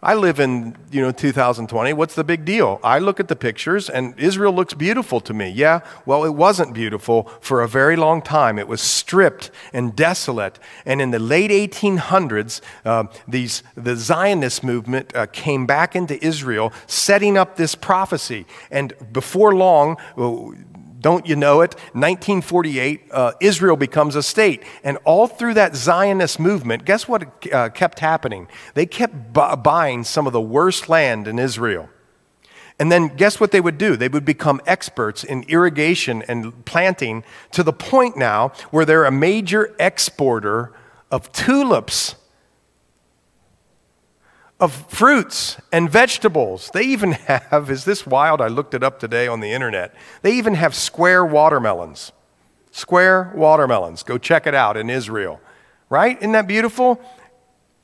[0.00, 1.92] I live in, you know, 2020.
[1.92, 2.78] What's the big deal?
[2.84, 5.50] I look at the pictures and Israel looks beautiful to me.
[5.50, 8.60] Yeah, well, it wasn't beautiful for a very long time.
[8.60, 10.60] It was stripped and desolate.
[10.86, 16.72] And in the late 1800s, uh, these, the Zionist movement uh, came back into Israel,
[16.86, 18.46] setting up this prophecy.
[18.70, 19.96] And before long,
[21.00, 21.74] don't you know it?
[21.92, 24.62] 1948, uh, Israel becomes a state.
[24.82, 28.48] And all through that Zionist movement, guess what uh, kept happening?
[28.74, 31.88] They kept bu- buying some of the worst land in Israel.
[32.78, 33.96] And then guess what they would do?
[33.96, 39.10] They would become experts in irrigation and planting to the point now where they're a
[39.10, 40.72] major exporter
[41.10, 42.14] of tulips
[44.60, 46.70] of fruits and vegetables.
[46.72, 47.12] They even
[47.50, 48.40] have, is this wild?
[48.40, 49.94] I looked it up today on the internet.
[50.22, 52.12] They even have square watermelons.
[52.70, 54.02] Square watermelons.
[54.02, 55.40] Go check it out in Israel.
[55.90, 56.18] Right?
[56.18, 57.00] Isn't that beautiful?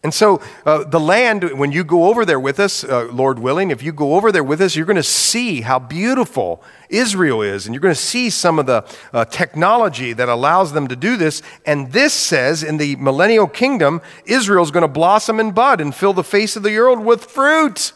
[0.04, 3.70] And so, uh, the land, when you go over there with us, uh, Lord willing,
[3.70, 7.64] if you go over there with us, you're going to see how beautiful Israel is.
[7.64, 8.84] And you're going to see some of the
[9.14, 11.40] uh, technology that allows them to do this.
[11.64, 16.12] And this says in the millennial kingdom, Israel's going to blossom and bud and fill
[16.12, 17.92] the face of the world with fruit.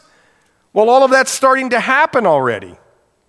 [0.72, 2.78] Well, all of that's starting to happen already.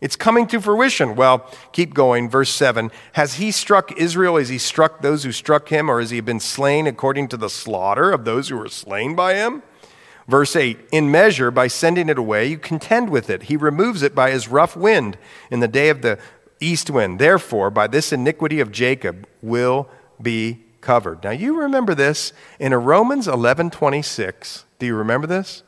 [0.02, 1.16] It's coming to fruition.
[1.16, 2.30] Well, keep going.
[2.30, 6.10] Verse 7 Has he struck Israel as he struck those who struck him, or has
[6.10, 9.62] he been slain according to the slaughter of those who were slain by him?
[10.28, 13.44] Verse 8 In measure, by sending it away, you contend with it.
[13.44, 15.18] He removes it by his rough wind
[15.52, 16.20] in the day of the
[16.60, 17.20] east wind.
[17.20, 19.90] Therefore, by this iniquity of Jacob will
[20.22, 21.24] be covered.
[21.24, 24.66] Now, you remember this in Romans 11 26.
[24.78, 25.64] Do you remember this?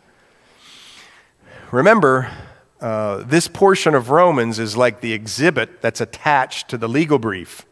[1.71, 2.29] Remember,
[2.81, 7.65] uh, this portion of Romans is like the exhibit that's attached to the legal brief.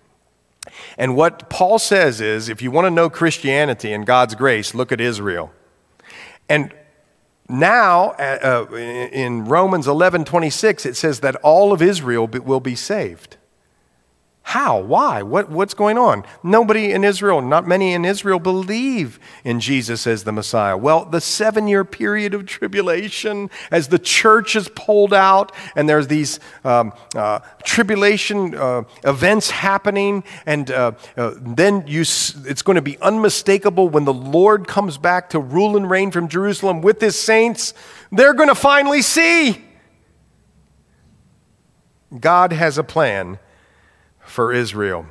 [0.98, 4.92] And what Paul says is if you want to know Christianity and God's grace, look
[4.92, 5.52] at Israel.
[6.48, 6.74] And
[7.48, 12.76] now, uh, uh in Romans 11 26, it says that all of Israel will be
[12.76, 13.38] saved.
[14.50, 14.80] How?
[14.80, 15.22] Why?
[15.22, 16.24] What, what's going on?
[16.42, 20.76] Nobody in Israel, not many in Israel, believe in Jesus as the Messiah.
[20.76, 26.08] Well, the seven year period of tribulation, as the church is pulled out, and there's
[26.08, 32.82] these um, uh, tribulation uh, events happening, and uh, uh then you, it's going to
[32.82, 37.20] be unmistakable when the Lord comes back to rule and reign from Jerusalem with his
[37.20, 37.76] saints.
[38.12, 39.64] They're going to finally see.
[42.20, 43.38] God has a plan
[44.30, 45.06] for Israel.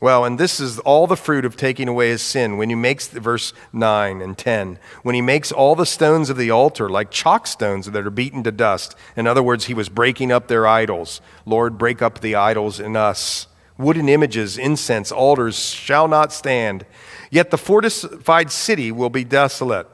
[0.00, 2.56] Well, and this is all the fruit of taking away his sin.
[2.56, 6.50] When he makes, verse 9 and 10, when he makes all the stones of the
[6.50, 8.96] altar like chalk stones that are beaten to dust.
[9.14, 11.20] In other words, he was breaking up their idols.
[11.44, 13.46] Lord, break up the idols in us.
[13.76, 16.86] Wooden images, incense, altars shall not stand.
[17.30, 19.86] Yet the fortified city will be desolate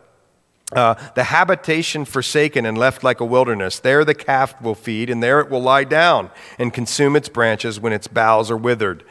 [0.73, 3.79] uh, the habitation forsaken and left like a wilderness.
[3.79, 7.79] There the calf will feed, and there it will lie down and consume its branches
[7.79, 9.05] when its boughs are withered.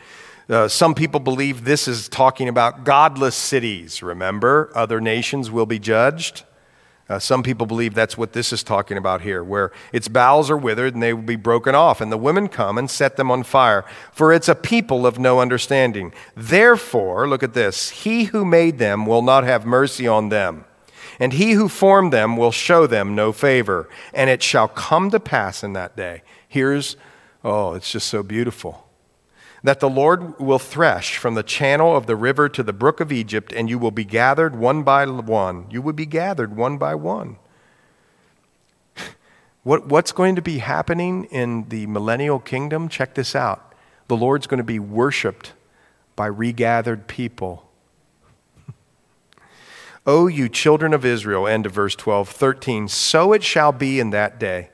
[0.49, 4.03] Uh, some people believe this is talking about godless cities.
[4.03, 6.43] Remember, other nations will be judged.
[7.07, 10.57] Uh, some people believe that's what this is talking about here, where its bowels are
[10.57, 13.43] withered and they will be broken off, and the women come and set them on
[13.43, 13.85] fire.
[14.11, 16.13] For it's a people of no understanding.
[16.35, 20.65] Therefore, look at this He who made them will not have mercy on them
[21.19, 23.89] and he who formed them will show them no favor.
[24.13, 26.23] And it shall come to pass in that day.
[26.47, 26.97] Here's,
[27.43, 28.87] oh, it's just so beautiful.
[29.63, 33.11] That the Lord will thresh from the channel of the river to the brook of
[33.11, 35.65] Egypt, and you will be gathered one by one.
[35.71, 37.37] You will be gathered one by one.
[39.63, 42.87] What, what's going to be happening in the millennial kingdom?
[42.87, 43.73] Check this out.
[44.07, 45.53] The Lord's going to be worshiped
[46.15, 47.64] by regathered people
[50.07, 54.11] O you children of Israel, end of verse 12, 13, so it shall be in
[54.11, 54.69] that day.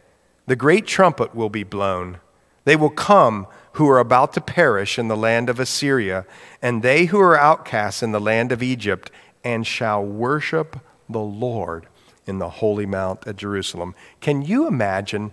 [0.45, 2.19] The great trumpet will be blown.
[2.65, 6.25] They will come who are about to perish in the land of Assyria,
[6.61, 9.09] and they who are outcasts in the land of Egypt,
[9.43, 10.79] and shall worship
[11.09, 11.87] the Lord
[12.25, 13.95] in the holy mount at Jerusalem.
[14.19, 15.31] Can you imagine?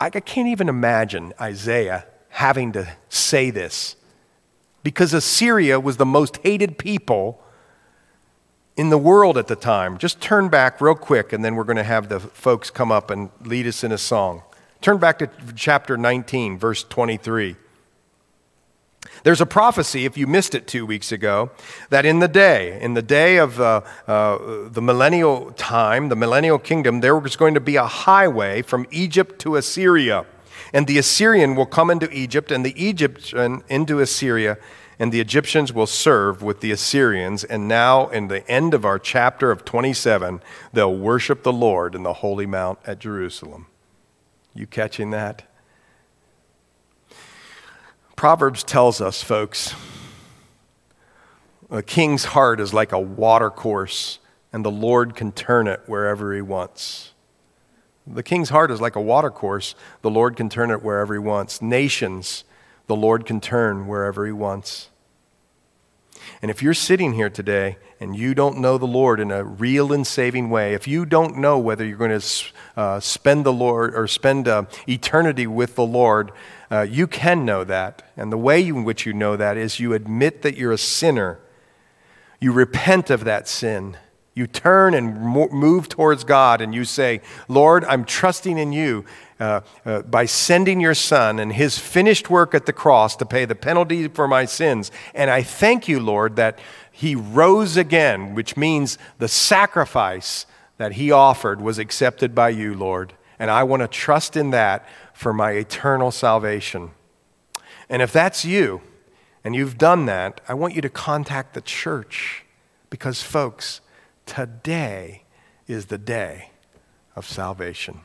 [0.00, 3.96] I can't even imagine Isaiah having to say this
[4.82, 7.42] because Assyria was the most hated people
[8.78, 9.98] in the world at the time.
[9.98, 13.10] Just turn back real quick, and then we're going to have the folks come up
[13.10, 14.42] and lead us in a song.
[14.80, 17.56] Turn back to chapter 19, verse 23.
[19.24, 21.50] There's a prophecy, if you missed it two weeks ago,
[21.90, 26.60] that in the day, in the day of uh, uh, the millennial time, the millennial
[26.60, 30.24] kingdom, there was going to be a highway from Egypt to Assyria.
[30.72, 34.56] And the Assyrian will come into Egypt, and the Egyptian into Assyria,
[34.98, 37.44] and the Egyptians will serve with the Assyrians.
[37.44, 40.40] And now, in the end of our chapter of 27,
[40.72, 43.66] they'll worship the Lord in the holy mount at Jerusalem.
[44.54, 45.44] You catching that?
[48.16, 49.74] Proverbs tells us, folks,
[51.70, 54.18] a king's heart is like a watercourse,
[54.52, 57.12] and the Lord can turn it wherever he wants.
[58.04, 59.74] The king's heart is like a watercourse.
[60.02, 61.62] The Lord can turn it wherever he wants.
[61.62, 62.42] Nations
[62.88, 64.88] the Lord can turn wherever He wants.
[66.42, 69.92] And if you're sitting here today and you don't know the Lord in a real
[69.92, 72.44] and saving way, if you don't know whether you're going to
[72.76, 76.32] uh, spend the Lord or spend uh, eternity with the Lord,
[76.70, 78.10] uh, you can know that.
[78.16, 81.40] And the way in which you know that is you admit that you're a sinner.
[82.40, 83.96] You repent of that sin.
[84.34, 89.04] You turn and move towards God and you say, Lord, I'm trusting in you
[89.40, 93.44] uh, uh, by sending your son and his finished work at the cross to pay
[93.44, 94.90] the penalty for my sins.
[95.14, 96.58] And I thank you, Lord, that
[96.90, 100.46] he rose again, which means the sacrifice
[100.78, 103.12] that he offered was accepted by you, Lord.
[103.38, 106.90] And I want to trust in that for my eternal salvation.
[107.88, 108.80] And if that's you,
[109.44, 112.44] and you've done that, I want you to contact the church
[112.90, 113.80] because, folks,
[114.26, 115.22] today
[115.66, 116.50] is the day
[117.14, 118.00] of salvation.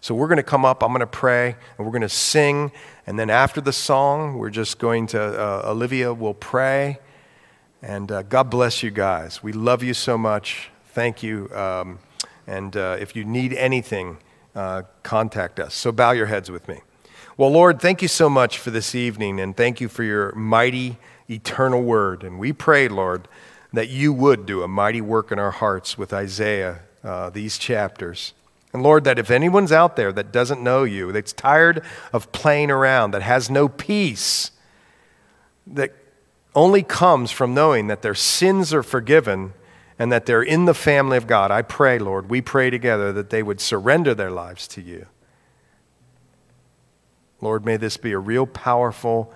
[0.00, 2.72] So we're going to come up, I'm going to pray, and we're going to sing.
[3.06, 6.98] And then after the song, we're just going to, uh, Olivia will pray.
[7.82, 9.42] And uh, God bless you guys.
[9.42, 10.70] We love you so much.
[10.92, 11.50] Thank you.
[11.54, 11.98] Um,
[12.46, 14.18] and uh, if you need anything,
[14.54, 15.74] uh, contact us.
[15.74, 16.80] So bow your heads with me.
[17.36, 20.98] Well, Lord, thank you so much for this evening, and thank you for your mighty,
[21.28, 22.22] eternal word.
[22.22, 23.28] And we pray, Lord,
[23.72, 28.34] that you would do a mighty work in our hearts with Isaiah, uh, these chapters.
[28.72, 32.70] And Lord, that if anyone's out there that doesn't know you, that's tired of playing
[32.70, 34.52] around, that has no peace,
[35.66, 35.92] that
[36.54, 39.54] only comes from knowing that their sins are forgiven
[39.98, 43.30] and that they're in the family of God, I pray, Lord, we pray together that
[43.30, 45.06] they would surrender their lives to you.
[47.40, 49.32] Lord, may this be a real powerful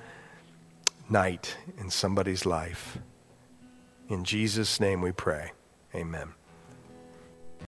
[1.09, 2.99] night in somebody's life.
[4.09, 5.53] In Jesus' name we pray.
[5.95, 6.35] Amen.